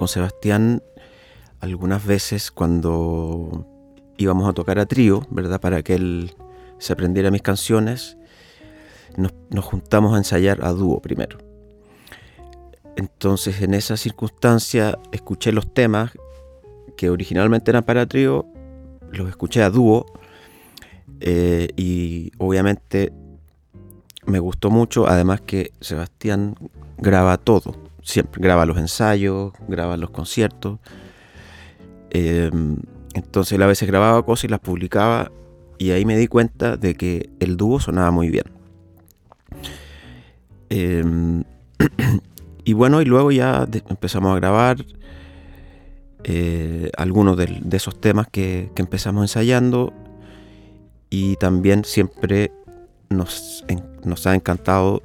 Con 0.00 0.08
Sebastián, 0.08 0.82
algunas 1.60 2.06
veces 2.06 2.50
cuando 2.50 3.66
íbamos 4.16 4.48
a 4.48 4.54
tocar 4.54 4.78
a 4.78 4.86
trío, 4.86 5.26
¿verdad? 5.28 5.60
Para 5.60 5.82
que 5.82 5.94
él 5.94 6.34
se 6.78 6.94
aprendiera 6.94 7.30
mis 7.30 7.42
canciones, 7.42 8.16
nos, 9.18 9.62
juntamos 9.62 10.14
a 10.14 10.16
ensayar 10.16 10.64
a 10.64 10.70
dúo 10.70 11.02
primero. 11.02 11.36
Entonces, 12.96 13.60
en 13.60 13.74
esa 13.74 13.98
circunstancia, 13.98 14.98
escuché 15.12 15.52
los 15.52 15.74
temas 15.74 16.12
que 16.96 17.10
originalmente 17.10 17.70
eran 17.70 17.84
para 17.84 18.06
trío, 18.06 18.46
los 19.12 19.28
escuché 19.28 19.62
a 19.62 19.68
dúo 19.68 20.06
eh, 21.20 21.68
y 21.76 22.32
obviamente 22.38 23.12
me 24.24 24.38
gustó 24.38 24.70
mucho, 24.70 25.06
además 25.06 25.42
que 25.42 25.74
Sebastián 25.82 26.54
graba 26.96 27.36
todo 27.36 27.74
siempre 28.02 28.42
graba 28.42 28.66
los 28.66 28.78
ensayos, 28.78 29.52
graba 29.68 29.96
los 29.96 30.10
conciertos. 30.10 30.78
Em, 32.10 32.76
entonces 33.14 33.58
a 33.60 33.66
veces 33.66 33.88
grababa 33.88 34.24
cosas 34.24 34.44
y 34.44 34.48
las 34.48 34.60
publicaba 34.60 35.30
y 35.78 35.92
ahí 35.92 36.04
me 36.04 36.16
di 36.16 36.26
cuenta 36.26 36.76
de 36.76 36.94
que 36.94 37.30
el 37.40 37.56
dúo 37.56 37.80
sonaba 37.80 38.10
muy 38.10 38.28
bien. 38.28 38.44
Em, 40.68 41.44
y 42.64 42.72
bueno, 42.72 43.00
y 43.00 43.04
luego 43.04 43.32
ya 43.32 43.66
empezamos 43.88 44.32
a 44.32 44.36
grabar 44.36 44.84
eh, 46.24 46.90
algunos 46.96 47.36
de, 47.36 47.62
esos 47.72 48.00
temas 48.00 48.28
que, 48.28 48.70
empezamos 48.76 49.24
ensayando 49.24 49.92
y 51.08 51.36
también 51.36 51.84
siempre 51.84 52.52
nos, 53.08 53.64
nos 54.04 54.26
ha 54.26 54.34
encantado 54.34 55.02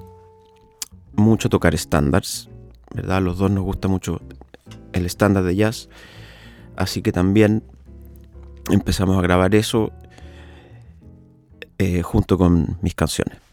mucho 1.14 1.50
tocar 1.50 1.74
estándares 1.74 2.50
¿verdad? 2.96 3.22
Los 3.22 3.38
dos 3.38 3.52
nos 3.52 3.64
gusta 3.64 3.88
mucho 3.88 4.22
el 4.94 5.06
estándar 5.06 5.44
de 5.44 5.56
jazz, 5.56 5.90
así 6.78 7.02
que 7.02 7.12
también 7.12 7.64
empezamos 8.72 9.18
a 9.18 9.22
grabar 9.22 9.54
eso 9.54 9.92
eh, 11.78 12.02
junto 12.02 12.38
con 12.38 12.78
mis 12.82 12.96
canciones. 12.96 13.45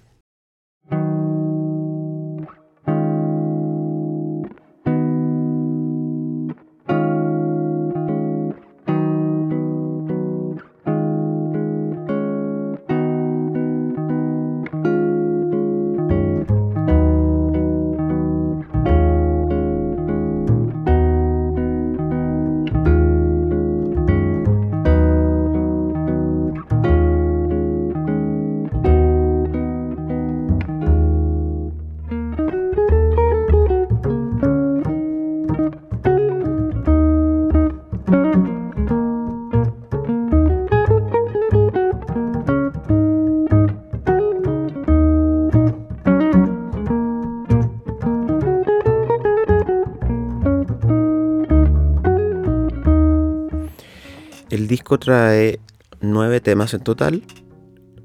Trae 54.98 55.60
nueve 56.00 56.40
temas 56.40 56.74
en 56.74 56.80
total, 56.80 57.22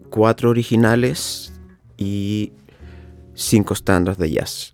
cuatro 0.10 0.50
originales 0.50 1.54
y 1.98 2.54
cinco 3.34 3.74
estándares 3.74 4.18
de 4.18 4.32
jazz. 4.32 4.74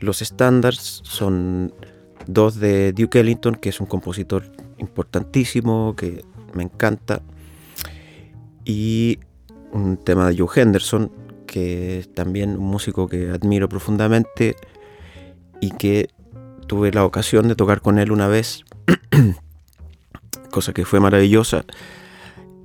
Los 0.00 0.22
estándares 0.22 1.00
son 1.04 1.74
dos 2.26 2.56
de 2.56 2.92
Duke 2.92 3.20
Ellington, 3.20 3.54
que 3.54 3.68
es 3.68 3.80
un 3.80 3.86
compositor 3.86 4.50
importantísimo, 4.78 5.94
que 5.96 6.24
me 6.54 6.62
encanta, 6.62 7.22
y 8.64 9.18
un 9.72 9.96
tema 9.96 10.28
de 10.28 10.38
Joe 10.38 10.62
Henderson, 10.62 11.10
que 11.46 11.98
es 11.98 12.14
también 12.14 12.50
un 12.50 12.66
músico 12.66 13.08
que 13.08 13.30
admiro 13.30 13.68
profundamente 13.68 14.56
y 15.60 15.70
que 15.72 16.08
tuve 16.66 16.92
la 16.92 17.04
ocasión 17.04 17.48
de 17.48 17.56
tocar 17.56 17.80
con 17.80 17.98
él 17.98 18.12
una 18.12 18.28
vez, 18.28 18.64
cosa 20.50 20.72
que 20.72 20.84
fue 20.84 21.00
maravillosa. 21.00 21.64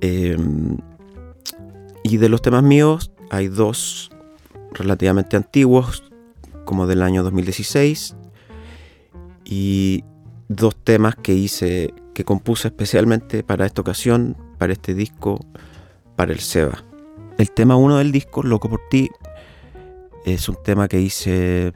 Em, 0.00 0.76
y 2.04 2.18
de 2.18 2.28
los 2.28 2.42
temas 2.42 2.62
míos 2.62 3.10
hay 3.30 3.48
dos 3.48 4.10
relativamente 4.72 5.36
antiguos, 5.36 6.04
como 6.64 6.86
del 6.86 7.02
año 7.02 7.22
2016, 7.22 8.16
y 9.44 10.04
dos 10.48 10.76
temas 10.76 11.16
que 11.16 11.32
hice, 11.32 11.94
que 12.14 12.24
compuse 12.24 12.68
especialmente 12.68 13.42
para 13.42 13.66
esta 13.66 13.80
ocasión, 13.80 14.36
para 14.58 14.72
este 14.72 14.94
disco, 14.94 15.40
para 16.16 16.32
el 16.32 16.40
Seba. 16.40 16.84
El 17.38 17.50
tema 17.50 17.76
uno 17.76 17.98
del 17.98 18.12
disco, 18.12 18.42
Loco 18.42 18.68
por 18.68 18.80
ti, 18.90 19.10
es 20.24 20.48
un 20.48 20.56
tema 20.62 20.88
que 20.88 21.00
hice 21.00 21.68
eh, 21.68 21.72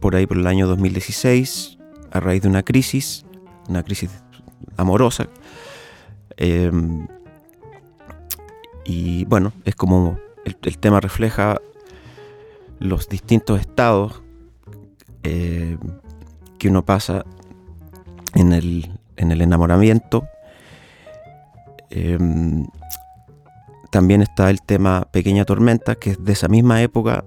por 0.00 0.14
ahí 0.14 0.26
por 0.26 0.36
el 0.36 0.46
año 0.46 0.66
2016, 0.66 1.78
a 2.10 2.20
raíz 2.20 2.42
de 2.42 2.48
una 2.48 2.62
crisis, 2.62 3.24
una 3.68 3.82
crisis 3.82 4.10
amorosa. 4.76 5.28
Em, 6.36 7.06
y 8.84 9.24
bueno, 9.26 9.52
es 9.64 9.74
como 9.74 10.18
el, 10.44 10.78
tema 10.78 11.00
refleja 11.00 11.60
los 12.78 13.08
distintos 13.08 13.60
estados 13.60 14.22
eh, 15.22 15.76
que 16.58 16.68
uno 16.68 16.84
pasa 16.84 17.24
en 18.34 18.52
el, 18.52 18.90
en 19.16 19.32
el 19.32 19.42
enamoramiento. 19.42 20.26
Em, 21.90 22.66
también 23.90 24.22
está 24.22 24.50
el 24.50 24.62
tema 24.62 25.08
Pequeña 25.10 25.44
Tormenta, 25.44 25.96
que 25.96 26.10
es 26.10 26.24
de 26.24 26.32
esa 26.32 26.48
misma 26.48 26.80
época, 26.80 27.24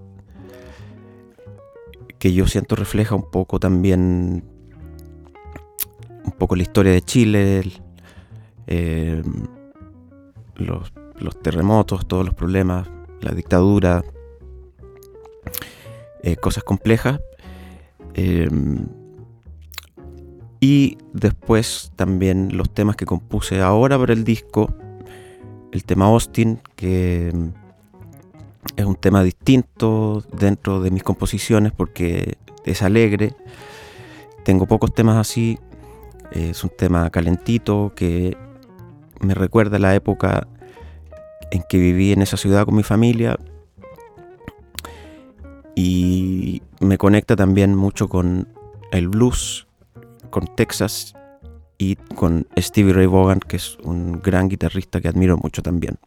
que 2.19 2.33
yo 2.33 2.47
siento 2.47 2.75
refleja 2.75 3.15
un 3.15 3.29
poco 3.29 3.59
también 3.59 4.45
un 6.25 6.31
poco 6.31 6.55
la 6.55 6.63
historia 6.63 6.91
de 6.91 7.01
Chile, 7.01 7.63
em, 8.67 9.23
los, 10.55 10.91
terremotos, 11.41 12.07
todos 12.07 12.25
los 12.25 12.33
problemas, 12.33 12.89
la 13.21 13.31
dictadura, 13.31 14.03
eh, 16.21 16.35
cosas 16.37 16.63
complejas. 16.63 17.19
Em, 18.13 18.87
y 20.59 20.97
después 21.11 21.91
también 21.95 22.55
los 22.55 22.69
temas 22.69 22.95
que 22.95 23.05
compuse 23.05 23.61
ahora 23.61 23.97
para 23.97 24.13
el 24.13 24.23
disco, 24.23 24.73
el 25.73 25.83
tema 25.83 26.05
Austin, 26.05 26.59
que 26.75 27.33
es 28.75 28.85
un 28.85 28.95
tema 28.95 29.23
distinto 29.23 30.23
dentro 30.31 30.81
de 30.81 30.91
mis 30.91 31.03
composiciones 31.03 31.73
porque 31.73 32.37
es 32.65 32.81
alegre. 32.81 33.35
Tengo 34.45 34.65
pocos 34.65 34.93
temas 34.93 35.17
así. 35.17 35.59
Es 36.33 36.63
un 36.63 36.71
tema 36.75 37.09
calentito 37.09 37.93
que 37.95 38.35
me 39.21 39.33
recuerda 39.33 39.79
la 39.79 39.95
época 39.95 40.47
en 41.51 41.63
que 41.69 41.77
viví 41.77 42.11
en 42.11 42.21
esa 42.21 42.37
ciudad 42.37 42.65
con 42.65 42.75
mi 42.75 42.83
familia 42.83 43.37
y 45.75 46.61
me 46.79 46.97
conecta 46.97 47.35
también 47.35 47.75
mucho 47.75 48.09
con 48.09 48.47
el 48.91 49.07
blues 49.09 49.67
con 50.33 50.47
Texas 50.55 51.13
y 51.77 51.95
con 51.95 52.47
Stevie 52.57 52.93
Ray 52.93 53.05
Vaughan, 53.05 53.39
que 53.39 53.57
es 53.57 53.77
un 53.83 54.19
gran 54.19 54.49
guitarrista 54.49 54.99
que 54.99 55.07
admiro 55.07 55.37
mucho 55.37 55.61
también. 55.61 55.99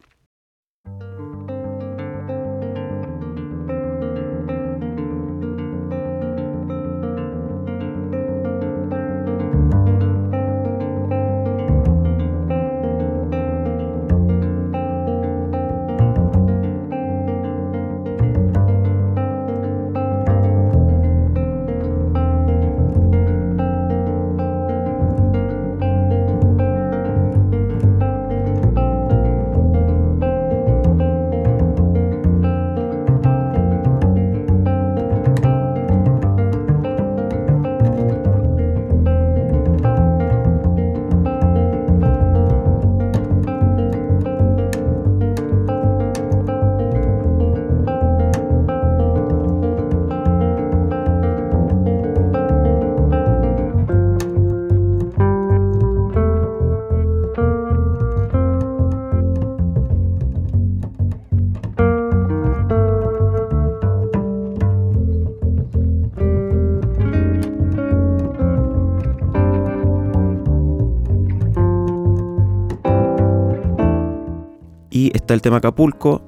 Está 75.13 75.33
el 75.33 75.41
tema 75.41 75.57
Acapulco, 75.57 76.21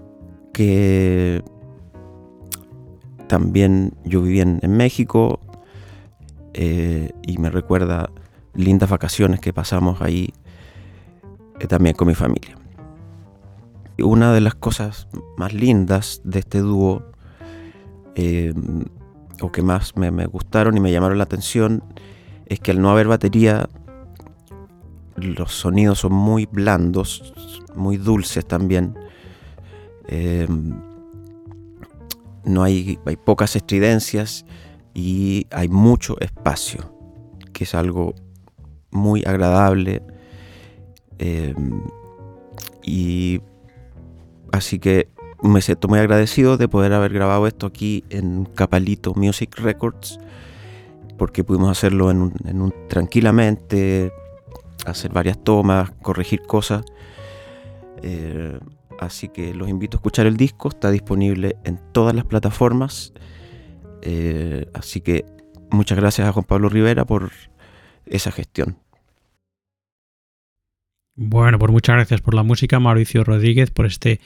que 0.53 1.43
también 3.27 3.93
yo 4.03 4.21
viví 4.21 4.41
en, 4.41 4.59
México 4.75 5.39
eh, 6.53 7.11
y 7.21 7.37
me 7.37 7.49
recuerda 7.49 8.09
lindas 8.55 8.89
vacaciones 8.89 9.39
que 9.39 9.53
pasamos 9.53 10.01
ahí 10.01 10.33
eh, 11.59 11.67
también 11.67 11.95
con 11.95 12.07
mi 12.07 12.15
familia. 12.15 12.57
Una 14.01 14.33
de 14.33 14.41
las 14.41 14.55
cosas 14.55 15.07
más 15.37 15.53
lindas 15.53 16.21
de 16.23 16.39
este 16.39 16.59
dúo, 16.59 17.03
eh, 18.15 18.53
o 19.41 19.51
que 19.51 19.61
más 19.61 19.95
me, 19.95 20.09
me, 20.09 20.25
gustaron 20.25 20.75
y 20.75 20.79
me 20.79 20.91
llamaron 20.91 21.17
la 21.17 21.25
atención, 21.25 21.83
es 22.47 22.59
que 22.59 22.71
al 22.71 22.81
no 22.81 22.89
haber 22.89 23.07
batería, 23.07 23.69
los 25.19 25.53
sonidos 25.53 25.99
son 25.99 26.13
muy 26.13 26.45
blandos, 26.45 27.33
muy 27.75 27.97
dulces 27.97 28.45
también. 28.45 28.97
Em, 30.07 30.81
no 32.43 32.63
hay, 32.63 32.99
hay 33.05 33.15
pocas 33.15 33.55
estridencias 33.55 34.45
y 34.93 35.47
hay 35.51 35.67
mucho 35.67 36.19
espacio, 36.19 36.93
que 37.53 37.63
es 37.63 37.75
algo 37.75 38.15
muy 38.91 39.23
agradable. 39.25 40.01
Em, 41.19 41.81
y 42.83 43.41
así 44.51 44.79
que 44.79 45.09
me 45.43 45.61
siento 45.61 45.87
muy 45.87 45.99
agradecido 45.99 46.57
de 46.57 46.67
poder 46.67 46.93
haber 46.93 47.13
grabado 47.13 47.47
esto 47.47 47.67
aquí 47.67 48.03
en 48.09 48.45
Capalito 48.45 49.13
Music 49.15 49.57
Records, 49.57 50.19
porque 51.17 51.43
pudimos 51.43 51.69
hacerlo 51.69 52.09
en 52.11 52.21
un, 52.21 52.73
tranquilamente, 52.87 54.11
hacer 54.85 55.11
varias 55.11 55.43
tomas, 55.43 55.91
corregir 56.01 56.41
cosas 56.41 56.83
eh, 58.03 58.59
así 58.99 59.29
que 59.29 59.53
los 59.53 59.69
invito 59.69 59.97
a 59.97 59.99
escuchar 59.99 60.25
el 60.25 60.37
disco, 60.37 60.69
está 60.69 60.91
disponible 60.91 61.57
en 61.63 61.79
todas 61.91 62.15
las 62.15 62.25
plataformas. 62.25 63.13
Eh, 64.01 64.65
así 64.73 65.01
que 65.01 65.25
muchas 65.71 65.97
gracias 65.97 66.27
a 66.27 66.31
Juan 66.31 66.45
Pablo 66.45 66.69
Rivera 66.69 67.05
por 67.05 67.31
esa 68.05 68.31
gestión. 68.31 68.79
Bueno, 71.15 71.59
pues 71.59 71.71
muchas 71.71 71.95
gracias 71.95 72.21
por 72.21 72.33
la 72.33 72.43
música, 72.43 72.79
Mauricio 72.79 73.23
Rodríguez, 73.23 73.71
por 73.71 73.85
este 73.85 74.21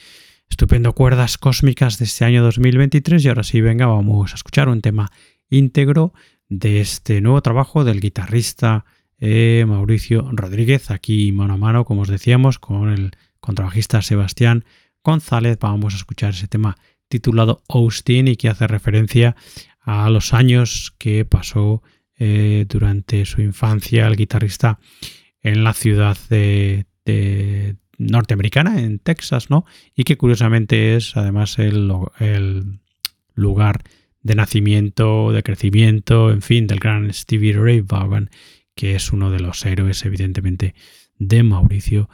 estupendo 0.48 0.92
Cuerdas 0.92 1.38
Cósmicas 1.38 1.98
de 1.98 2.04
este 2.04 2.24
año 2.24 2.42
2023. 2.44 3.24
Y 3.24 3.28
ahora 3.28 3.42
sí, 3.42 3.60
venga, 3.60 3.86
vamos 3.86 4.32
a 4.32 4.36
escuchar 4.36 4.68
un 4.68 4.80
tema 4.80 5.10
íntegro 5.50 6.12
de 6.48 6.80
este 6.80 7.20
nuevo 7.20 7.42
trabajo 7.42 7.82
del 7.84 8.00
guitarrista 8.00 8.84
eh, 9.26 9.64
Mauricio 9.66 10.28
Rodríguez, 10.32 10.90
aquí 10.90 11.32
mano 11.32 11.54
a 11.54 11.56
mano, 11.56 11.86
como 11.86 12.02
os 12.02 12.08
decíamos, 12.08 12.58
con 12.58 12.90
el 12.90 13.12
contrabajista 13.40 14.02
Sebastián 14.02 14.66
González. 15.02 15.56
Vamos 15.58 15.94
a 15.94 15.96
escuchar 15.96 16.30
ese 16.30 16.46
tema 16.46 16.76
titulado 17.08 17.62
Austin 17.70 18.28
y 18.28 18.36
que 18.36 18.50
hace 18.50 18.66
referencia 18.66 19.34
a 19.80 20.10
los 20.10 20.34
años 20.34 20.94
que 20.98 21.24
pasó 21.24 21.82
eh, 22.18 22.66
durante 22.68 23.24
su 23.24 23.40
infancia 23.40 24.06
el 24.06 24.16
guitarrista 24.16 24.78
en 25.40 25.64
la 25.64 25.72
ciudad 25.72 26.18
de, 26.28 26.84
norteamericana, 27.96 28.78
en 28.82 28.98
Texas, 28.98 29.48
¿no? 29.48 29.64
Y 29.94 30.04
que 30.04 30.18
curiosamente 30.18 30.96
es 30.96 31.16
además 31.16 31.58
el, 31.58 31.90
el 32.18 32.80
lugar 33.34 33.84
de 34.20 34.34
nacimiento, 34.34 35.32
de 35.32 35.42
crecimiento, 35.42 36.30
en 36.30 36.42
fin, 36.42 36.66
del 36.66 36.80
gran 36.80 37.10
Stevie 37.10 37.54
Ray 37.54 37.80
Vaughan, 37.80 38.28
que 38.74 38.94
es 38.94 39.12
uno 39.12 39.30
de 39.30 39.40
los 39.40 39.64
héroes, 39.64 40.04
evidentemente, 40.04 40.74
de 41.18 41.42
Mauricio 41.42 42.08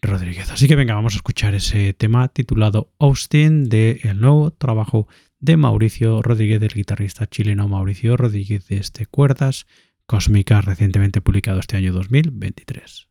Rodríguez. 0.00 0.50
Así 0.50 0.68
que 0.68 0.76
venga, 0.76 0.94
vamos 0.94 1.14
a 1.14 1.16
escuchar 1.16 1.54
ese 1.54 1.92
tema 1.94 2.28
titulado 2.28 2.92
Austin 2.98 3.68
del 3.68 4.00
el 4.02 4.20
nuevo 4.20 4.50
trabajo 4.50 5.08
de 5.40 5.56
Mauricio 5.56 6.22
Rodríguez, 6.22 6.60
del 6.60 6.74
guitarrista 6.74 7.26
chileno 7.26 7.68
Mauricio 7.68 8.16
Rodríguez 8.16 8.66
de 8.68 8.76
este 8.78 9.06
Cuerdas 9.06 9.66
Cósmicas, 10.06 10.64
recientemente 10.64 11.20
publicado 11.20 11.60
este 11.60 11.76
año 11.76 11.92
2023. 11.92 13.08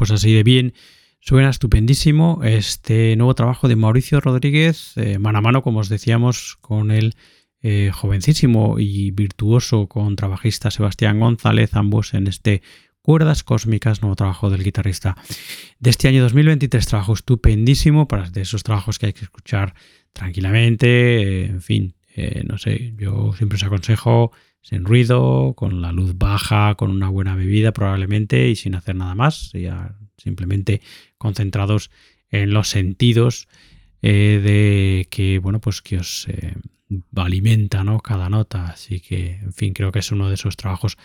Pues 0.00 0.12
así 0.12 0.32
de 0.32 0.42
bien. 0.42 0.72
Suena 1.20 1.50
estupendísimo 1.50 2.40
este 2.42 3.14
nuevo 3.16 3.34
trabajo 3.34 3.68
de 3.68 3.76
Mauricio 3.76 4.18
Rodríguez, 4.18 4.96
eh, 4.96 5.18
mano 5.18 5.36
a 5.36 5.40
mano, 5.42 5.62
como 5.62 5.80
os 5.80 5.90
decíamos, 5.90 6.56
con 6.62 6.90
el 6.90 7.16
eh, 7.60 7.90
jovencísimo 7.92 8.78
y 8.78 9.10
virtuoso 9.10 9.88
contrabajista 9.88 10.70
Sebastián 10.70 11.20
González, 11.20 11.74
ambos 11.74 12.14
en 12.14 12.28
este 12.28 12.62
Cuerdas 13.02 13.42
Cósmicas, 13.42 14.00
nuevo 14.00 14.16
trabajo 14.16 14.48
del 14.48 14.64
guitarrista 14.64 15.18
de 15.78 15.90
este 15.90 16.08
año 16.08 16.22
2023. 16.22 16.86
Trabajo 16.86 17.12
estupendísimo 17.12 18.08
para 18.08 18.30
de 18.30 18.40
esos 18.40 18.62
trabajos 18.62 18.98
que 18.98 19.04
hay 19.04 19.12
que 19.12 19.24
escuchar 19.26 19.74
tranquilamente, 20.14 20.86
eh, 21.42 21.44
en 21.44 21.60
fin, 21.60 21.94
no 22.46 22.56
sé, 22.56 22.94
yo 22.96 23.34
siempre 23.36 23.56
os 23.56 23.64
aconsejo 23.64 24.32
sin 24.62 24.84
ruido, 24.84 25.54
con 25.56 25.82
la 25.82 25.92
luz 25.92 26.16
baja, 26.16 26.74
con 26.74 26.90
una 26.90 27.08
buena 27.08 27.34
bebida 27.34 27.72
probablemente 27.72 28.48
y 28.48 28.56
sin 28.56 28.74
hacer 28.74 28.96
nada 28.96 29.14
más, 29.14 29.52
ya 29.52 29.96
simplemente 30.16 30.80
concentrados 31.18 31.90
en 32.30 32.52
los 32.52 32.68
sentidos 32.68 33.48
eh, 34.02 34.40
de 34.42 35.08
que, 35.10 35.38
bueno, 35.38 35.60
pues 35.60 35.82
que 35.82 35.98
os 35.98 36.26
eh, 36.28 36.54
alimenta, 37.16 37.84
¿no? 37.84 38.00
Cada 38.00 38.28
nota. 38.28 38.66
Así 38.66 39.00
que, 39.00 39.36
en 39.42 39.52
fin, 39.52 39.72
creo 39.72 39.92
que 39.92 39.98
es 39.98 40.12
uno 40.12 40.28
de 40.28 40.34
esos 40.34 40.56
trabajos 40.56 40.96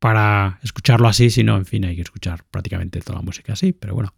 para 0.00 0.58
escucharlo 0.62 1.08
así, 1.08 1.28
si 1.28 1.44
no, 1.44 1.58
en 1.58 1.66
fin, 1.66 1.84
hay 1.84 1.94
que 1.94 2.02
escuchar 2.02 2.44
prácticamente 2.50 3.00
toda 3.00 3.18
la 3.18 3.22
música 3.22 3.52
así, 3.52 3.74
pero 3.74 3.94
bueno, 3.94 4.14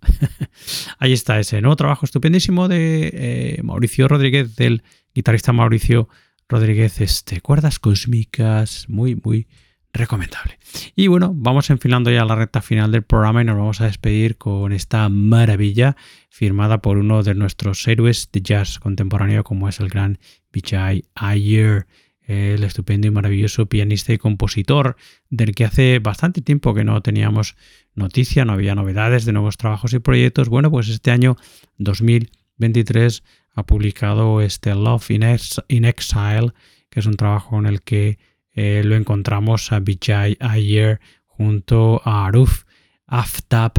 ahí 0.99 1.13
está 1.13 1.41
ese 1.41 1.61
nuevo 1.61 1.75
trabajo 1.75 2.07
estupendísimo 2.07 2.69
de 2.69 3.11
eh, 3.13 3.63
Mauricio 3.65 4.07
Rodríguez, 4.07 4.55
del 4.55 4.85
guitarrista 5.13 5.53
Mauricio 5.53 6.09
Rodríguez, 6.53 7.01
este, 7.01 7.41
cuerdas 7.41 7.79
cósmicas, 7.79 8.85
muy, 8.91 9.17
muy 9.17 9.49
recomendable. 9.95 10.59
Y 10.95 11.07
bueno, 11.07 11.33
vamos 11.35 11.71
enfilando 11.71 12.11
ya 12.11 12.27
la 12.27 12.35
recta 12.35 12.61
final 12.61 12.93
del 12.93 13.05
programa 13.05 13.41
y 13.41 13.47
nos 13.47 13.57
vamos 13.57 13.81
a 13.81 13.87
despedir 13.87 14.37
con 14.37 14.75
esta 14.75 15.09
maravilla 15.09 15.97
firmada 16.29 16.83
por 16.83 16.99
uno 16.99 17.23
de 17.23 17.35
nuestros 17.35 17.89
héroes 17.89 18.29
de 18.33 18.43
jazz 18.43 18.79
contemporáneo 18.79 19.45
como 19.45 19.67
es 19.67 19.81
el 19.81 19.89
gran 19.89 20.19
Vijay 20.53 21.07
Ayer, 21.15 21.87
el 22.21 22.65
estupendo 22.65 23.07
y 23.07 23.11
maravilloso 23.11 23.65
pianista 23.65 24.13
y 24.13 24.19
compositor 24.19 24.97
del 25.31 25.55
que 25.55 25.65
hace 25.65 26.01
bastante 26.01 26.43
tiempo 26.43 26.75
que 26.75 26.85
no 26.85 27.01
teníamos 27.01 27.57
noticia, 27.95 28.45
no 28.45 28.53
había 28.53 28.75
novedades 28.75 29.25
de 29.25 29.33
nuevos 29.33 29.57
trabajos 29.57 29.95
y 29.95 30.01
proyectos. 30.01 30.51
Bueno, 30.51 30.71
pues 30.71 30.91
este 30.91 31.11
año 31.13 31.39
2023 31.79 33.25
ha 33.55 33.65
publicado 33.65 34.41
este 34.41 34.75
Love 34.75 35.11
in, 35.11 35.85
Exile, 35.85 36.53
que 36.89 37.01
es 37.01 37.07
un 37.07 37.17
trabajo 37.17 37.59
en 37.59 37.67
el 37.67 37.83
que 37.83 38.19
eh, 38.53 38.83
lo 38.85 38.97
encontramos 38.97 39.73
a 39.73 39.81
Vijay 39.81 40.37
Ayer 40.41 41.01
junto 41.27 42.01
a 42.05 42.27
Aruf 42.27 42.65
Aftab, 43.07 43.73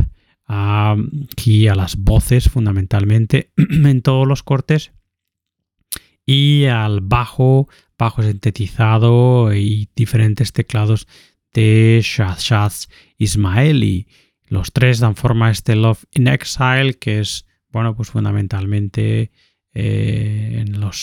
aquí 0.46 1.68
a 1.68 1.76
las 1.76 1.96
voces 1.96 2.50
fundamentalmente 2.50 3.52
en 3.58 4.02
todos 4.02 4.28
los 4.28 4.44
cortes 4.44 4.92
y 6.26 6.66
al 6.66 7.02
bajo, 7.02 7.68
bajo 7.98 8.22
sintetizado 8.24 9.54
y 9.54 9.90
diferentes 9.96 10.54
teclados 10.54 11.08
de 11.54 12.02
Shahshad 12.04 12.74
Ismaili. 13.18 14.08
Los 14.48 14.72
tres 14.72 15.00
dan 15.00 15.16
forma 15.16 15.48
a 15.48 15.52
este 15.52 15.76
Love 15.76 16.06
in 16.12 16.28
Exile, 16.28 16.94
que 16.96 17.20
es, 17.20 17.46
bueno, 17.70 17.96
pues 17.96 18.12
fundamentalmente 18.12 19.32
eh, 19.74 20.58
en, 20.60 20.80
las 20.80 20.98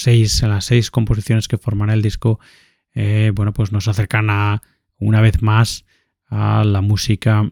seis 0.65 0.91
composiciones 0.91 1.49
que 1.49 1.59
forman 1.59 1.91
el 1.91 2.03
disco, 2.03 2.39
eh, 2.95 3.33
bueno, 3.35 3.53
pues 3.53 3.73
nos 3.73 3.89
acercan 3.89 4.61
una 4.99 5.21
vez 5.21 5.43
más 5.43 5.85
a 6.29 6.63
la 6.65 6.81
música, 6.81 7.51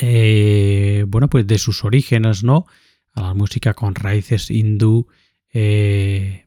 eh, 0.00 1.04
bueno, 1.08 1.28
pues 1.28 1.46
de 1.46 1.58
sus 1.58 1.84
orígenes, 1.84 2.44
¿no? 2.44 2.66
A 3.14 3.22
la 3.22 3.34
música 3.34 3.74
con 3.74 3.94
raíces 3.94 4.50
hindú, 4.50 5.06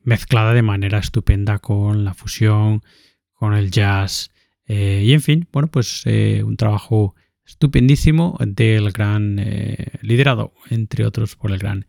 mezclada 0.03 0.53
de 0.53 0.61
manera 0.61 0.99
estupenda 0.99 1.59
con 1.59 2.03
la 2.03 2.13
fusión, 2.13 2.83
con 3.31 3.53
el 3.53 3.71
jazz, 3.71 4.31
y 4.67 5.13
en 5.13 5.21
fin, 5.21 5.47
bueno, 5.53 5.69
pues 5.69 6.05
un 6.05 6.57
trabajo 6.57 7.15
estupendísimo 7.45 8.37
del 8.41 8.91
gran 8.91 9.37
liderado, 10.01 10.53
entre 10.69 11.05
otros, 11.05 11.37
por 11.37 11.51
el 11.51 11.57
gran 11.57 11.85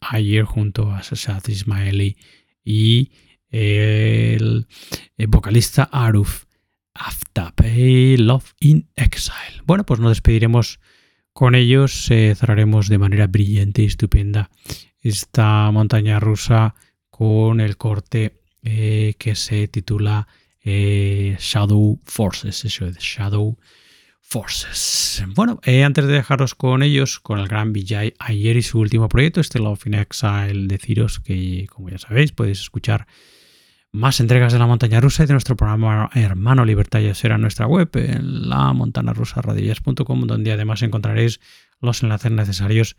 ayer 0.00 0.44
junto 0.44 0.90
a 0.90 1.02
Sashat 1.02 1.48
Ismaili 1.48 2.16
y 2.64 3.12
el, 3.50 4.66
vocalista 5.28 5.84
Aruf 5.84 6.44
Aftab, 6.94 7.54
Love 8.18 8.54
in 8.60 8.88
Exile. 8.96 9.62
Bueno, 9.64 9.84
pues 9.84 10.00
nos 10.00 10.10
despediremos 10.10 10.80
con 11.32 11.54
ellos, 11.54 12.10
eh, 12.10 12.34
cerraremos 12.36 12.88
de 12.88 12.98
manera 12.98 13.26
brillante 13.26 13.82
y 13.82 13.86
estupenda 13.86 14.50
esta 15.00 15.70
montaña 15.70 16.20
rusa 16.20 16.74
con 17.10 17.60
el 17.60 17.76
corte 17.76 18.40
eh, 18.62 19.14
que 19.18 19.34
se 19.34 19.68
titula 19.68 20.26
eh, 20.62 21.36
Shadow 21.38 22.00
Forces, 22.04 22.64
eso 22.64 22.86
es 22.86 22.96
Shadow 22.98 23.56
Forces. 23.56 23.83
Bueno, 25.34 25.60
eh, 25.64 25.84
antes 25.84 26.06
de 26.06 26.12
dejaros 26.12 26.54
con 26.54 26.82
ellos, 26.82 27.20
con 27.20 27.38
el 27.38 27.46
gran 27.46 27.72
Vijay 27.72 28.14
ayer 28.18 28.56
y 28.56 28.62
su 28.62 28.80
último 28.80 29.08
proyecto, 29.08 29.40
este 29.40 29.58
Love 29.58 29.86
in 29.86 29.94
Exile, 29.94 30.66
deciros 30.66 31.20
que, 31.20 31.66
como 31.70 31.90
ya 31.90 31.98
sabéis, 31.98 32.32
podéis 32.32 32.60
escuchar 32.60 33.06
más 33.92 34.18
entregas 34.18 34.52
de 34.52 34.58
la 34.58 34.66
montaña 34.66 35.00
rusa 35.00 35.22
y 35.22 35.26
de 35.26 35.34
nuestro 35.34 35.56
programa 35.56 36.10
hermano 36.14 36.64
Libertad 36.64 36.98
y 36.98 37.14
será 37.14 37.38
nuestra 37.38 37.66
web, 37.66 37.88
en 37.94 38.48
la 38.48 38.72
montanarusaradias.com, 38.72 40.26
donde 40.26 40.50
además 40.52 40.82
encontraréis 40.82 41.38
los 41.80 42.02
enlaces 42.02 42.32
necesarios 42.32 42.96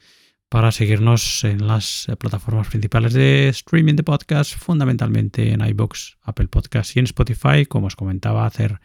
para 0.47 0.71
seguirnos 0.71 1.43
en 1.43 1.67
las 1.67 2.07
plataformas 2.17 2.67
principales 2.67 3.13
de 3.13 3.49
streaming 3.49 3.95
de 3.95 4.03
podcast, 4.03 4.55
fundamentalmente 4.55 5.51
en 5.51 5.65
iBox, 5.65 6.17
Apple 6.21 6.47
Podcast 6.47 6.95
y 6.95 6.99
en 6.99 7.05
Spotify. 7.05 7.65
Como 7.67 7.87
os 7.87 7.97
comentaba, 7.97 8.45
hacer 8.45 8.79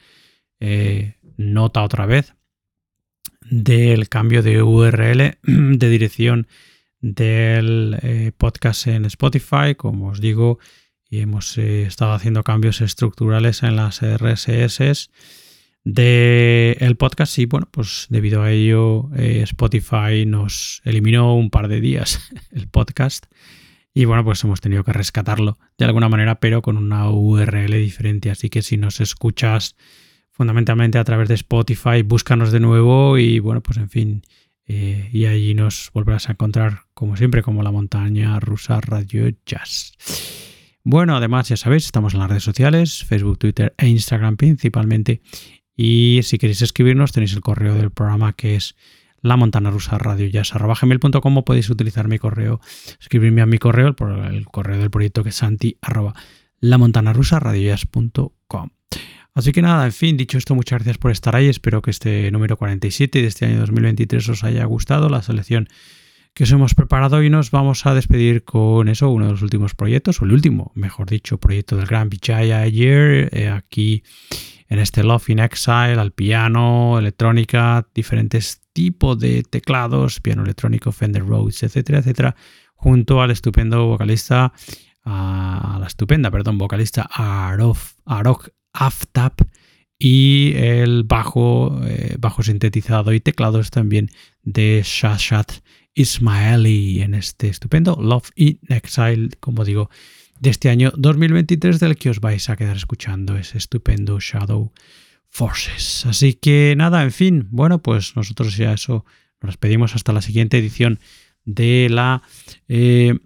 eh, 0.58 1.14
nota 1.40 1.82
otra 1.82 2.06
vez 2.06 2.34
del 3.50 4.08
cambio 4.08 4.42
de 4.42 4.62
URL 4.62 5.38
de 5.42 5.88
dirección 5.88 6.46
del 7.00 7.98
eh, 8.02 8.32
podcast 8.36 8.86
en 8.86 9.06
Spotify. 9.06 9.74
Como 9.76 10.08
os 10.08 10.20
digo, 10.20 10.58
y 11.08 11.20
hemos 11.20 11.56
eh, 11.58 11.82
estado 11.82 12.12
haciendo 12.12 12.44
cambios 12.44 12.80
estructurales 12.80 13.62
en 13.62 13.76
las 13.76 14.00
RSS 14.02 15.10
del 15.82 16.96
podcast 16.98 17.38
y 17.38 17.46
bueno, 17.46 17.66
pues 17.70 18.06
debido 18.10 18.42
a 18.42 18.50
ello 18.50 19.08
eh, 19.16 19.40
Spotify 19.44 20.26
nos 20.26 20.82
eliminó 20.84 21.34
un 21.34 21.48
par 21.48 21.68
de 21.68 21.80
días 21.80 22.20
el 22.52 22.68
podcast 22.68 23.26
y 23.94 24.04
bueno, 24.04 24.22
pues 24.24 24.44
hemos 24.44 24.60
tenido 24.60 24.84
que 24.84 24.92
rescatarlo 24.92 25.58
de 25.78 25.86
alguna 25.86 26.08
manera, 26.10 26.38
pero 26.38 26.62
con 26.62 26.76
una 26.76 27.10
URL 27.10 27.72
diferente. 27.72 28.30
Así 28.30 28.50
que 28.50 28.62
si 28.62 28.76
nos 28.76 29.00
escuchas 29.00 29.74
fundamentalmente 30.40 30.96
a 30.96 31.04
través 31.04 31.28
de 31.28 31.34
Spotify. 31.34 32.00
Búscanos 32.02 32.50
de 32.50 32.60
nuevo 32.60 33.18
y 33.18 33.40
bueno, 33.40 33.60
pues 33.60 33.76
en 33.76 33.90
fin, 33.90 34.22
eh, 34.66 35.10
y 35.12 35.26
allí 35.26 35.52
nos 35.52 35.90
volverás 35.92 36.30
a 36.30 36.32
encontrar 36.32 36.84
como 36.94 37.14
siempre 37.18 37.42
como 37.42 37.62
la 37.62 37.70
montaña 37.70 38.40
rusa 38.40 38.80
Radio 38.80 39.30
Jazz. 39.44 39.92
Bueno, 40.82 41.14
además 41.14 41.50
ya 41.50 41.58
sabéis, 41.58 41.84
estamos 41.84 42.14
en 42.14 42.20
las 42.20 42.30
redes 42.30 42.42
sociales, 42.42 43.04
Facebook, 43.04 43.36
Twitter 43.36 43.74
e 43.76 43.86
Instagram 43.88 44.38
principalmente. 44.38 45.20
Y 45.76 46.20
si 46.22 46.38
queréis 46.38 46.62
escribirnos 46.62 47.12
tenéis 47.12 47.34
el 47.34 47.42
correo 47.42 47.74
del 47.74 47.90
programa 47.90 48.32
que 48.32 48.56
es 48.56 48.76
la 49.20 49.36
montana 49.36 49.70
rusa 49.70 49.98
radio 49.98 50.26
jazz 50.26 50.54
gmail.com 50.54 51.44
podéis 51.44 51.68
utilizar 51.68 52.08
mi 52.08 52.18
correo, 52.18 52.62
escribirme 52.98 53.42
a 53.42 53.46
mi 53.46 53.58
correo, 53.58 53.94
el, 54.30 54.46
correo 54.46 54.78
del 54.78 54.90
proyecto 54.90 55.22
que 55.22 55.28
es 55.28 55.36
santi 55.36 55.76
arroba 55.82 56.14
la 56.60 56.78
montana 56.78 57.12
rusa 57.12 57.40
radio 57.40 57.76
Así 59.34 59.52
que 59.52 59.62
nada, 59.62 59.86
en 59.86 59.92
fin, 59.92 60.16
dicho 60.16 60.38
esto, 60.38 60.54
muchas 60.54 60.78
gracias 60.78 60.98
por 60.98 61.10
estar 61.10 61.36
ahí. 61.36 61.48
Espero 61.48 61.82
que 61.82 61.90
este 61.90 62.30
número 62.30 62.56
47 62.56 63.22
de 63.22 63.28
este 63.28 63.46
año 63.46 63.60
2023 63.60 64.28
os 64.28 64.44
haya 64.44 64.64
gustado, 64.64 65.08
la 65.08 65.22
selección 65.22 65.68
que 66.34 66.44
os 66.44 66.52
hemos 66.52 66.74
preparado 66.74 67.22
y 67.22 67.30
nos 67.30 67.50
vamos 67.50 67.86
a 67.86 67.94
despedir 67.94 68.44
con 68.44 68.88
eso, 68.88 69.10
uno 69.10 69.26
de 69.26 69.32
los 69.32 69.42
últimos 69.42 69.74
proyectos, 69.74 70.20
o 70.20 70.24
el 70.24 70.32
último, 70.32 70.72
mejor 70.74 71.10
dicho, 71.10 71.38
proyecto 71.38 71.76
del 71.76 71.86
Gran 71.86 72.08
Vichaya 72.08 72.60
ayer, 72.60 73.28
eh, 73.32 73.48
aquí 73.48 74.02
en 74.68 74.78
este 74.78 75.02
Love 75.02 75.30
in 75.30 75.40
Exile, 75.40 75.98
al 75.98 76.12
piano, 76.12 76.98
electrónica, 76.98 77.86
diferentes 77.94 78.60
tipos 78.72 79.18
de 79.18 79.42
teclados, 79.42 80.20
piano 80.20 80.44
electrónico, 80.44 80.92
Fender 80.92 81.26
Rhodes, 81.26 81.62
etcétera, 81.64 81.98
etcétera, 81.98 82.36
junto 82.74 83.20
al 83.20 83.32
estupendo 83.32 83.86
vocalista, 83.86 84.52
a 85.04 85.78
la 85.80 85.86
estupenda, 85.86 86.30
perdón, 86.30 86.58
vocalista 86.58 87.08
Arok 87.12 88.48
Y 89.98 90.52
el 90.56 91.04
bajo, 91.04 91.78
eh, 91.84 92.16
bajo 92.18 92.42
sintetizado 92.42 93.12
y 93.12 93.20
teclados 93.20 93.70
también 93.70 94.08
de 94.42 94.82
Shashat 94.82 95.52
Ismaili 95.94 97.02
en 97.02 97.14
este 97.14 97.48
estupendo 97.48 97.98
Love 98.00 98.30
in 98.34 98.58
Exile, 98.68 99.28
como 99.40 99.64
digo, 99.64 99.90
de 100.40 100.50
este 100.50 100.70
año 100.70 100.90
2023 100.96 101.78
del 101.80 101.96
que 101.96 102.08
os 102.08 102.20
vais 102.20 102.48
a 102.48 102.56
quedar 102.56 102.76
escuchando 102.76 103.36
ese 103.36 103.58
estupendo 103.58 104.18
Shadow 104.18 104.72
Forces. 105.28 106.06
Así 106.06 106.34
que 106.34 106.74
nada, 106.76 107.02
en 107.02 107.12
fin, 107.12 107.48
bueno, 107.50 107.82
pues 107.82 108.16
nosotros 108.16 108.56
ya 108.56 108.72
eso 108.72 109.04
Nos 109.42 109.52
despedimos 109.52 109.94
hasta 109.94 110.12
la 110.12 110.22
siguiente 110.22 110.58
edición 110.58 110.98
de 111.44 111.88
la 111.90 112.22
eh, 112.68 113.18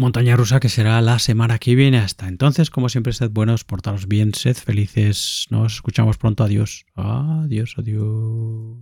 montaña 0.00 0.36
rusa 0.36 0.58
que 0.58 0.68
será 0.68 1.00
la 1.00 1.18
semana 1.18 1.58
que 1.58 1.74
viene. 1.74 1.98
Hasta 1.98 2.26
entonces, 2.26 2.70
como 2.70 2.88
siempre, 2.88 3.12
sed 3.12 3.30
buenos, 3.30 3.64
portaros 3.64 4.08
bien, 4.08 4.34
sed 4.34 4.56
felices. 4.56 5.46
Nos 5.50 5.74
escuchamos 5.74 6.18
pronto. 6.18 6.42
Adiós. 6.42 6.86
Adiós, 6.96 7.74
adiós. 7.78 8.78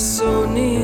so 0.00 0.46
near. 0.46 0.79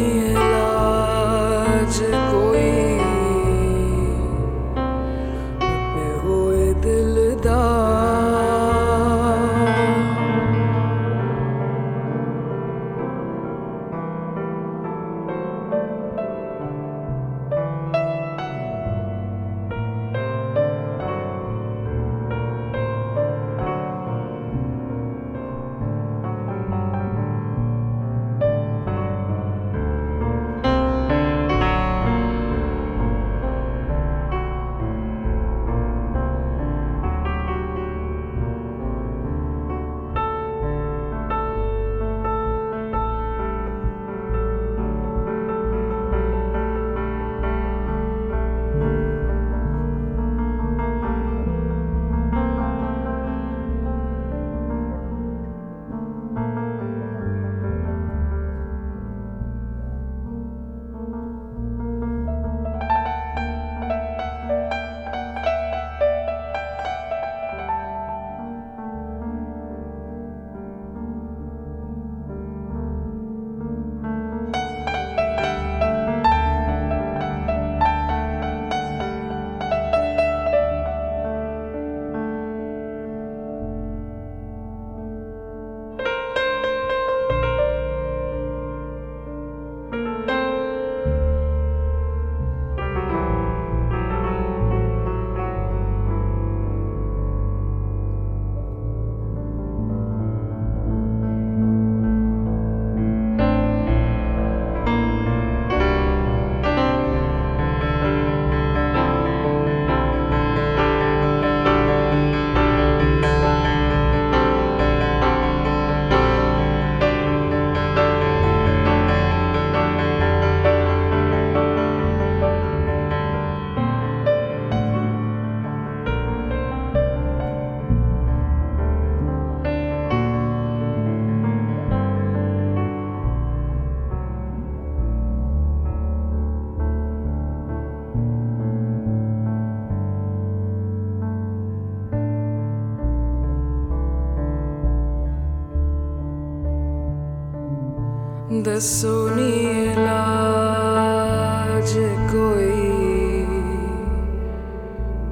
ਦੱਸੋ 148.67 149.29
ਨੀ 149.29 149.85
ਇਲਾਜ 149.85 151.99
ਕੋਈ। 152.33 153.47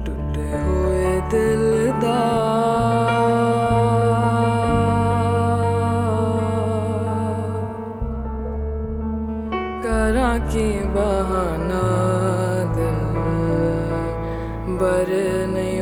ਟੁੱਟੇ 0.05 0.57
ਹੋਏ 0.57 1.21
ਦਿਲ 1.31 1.93
ਦਾ। 2.01 2.21
ਕਰਾਂ 9.83 10.39
ਕੀ 10.39 10.79
ਬਹਾਨਾ 10.79 11.83
ਦਿਲ 12.75 13.15
ਬਰ 14.75 15.07
ਨਹੀਂ 15.47 15.81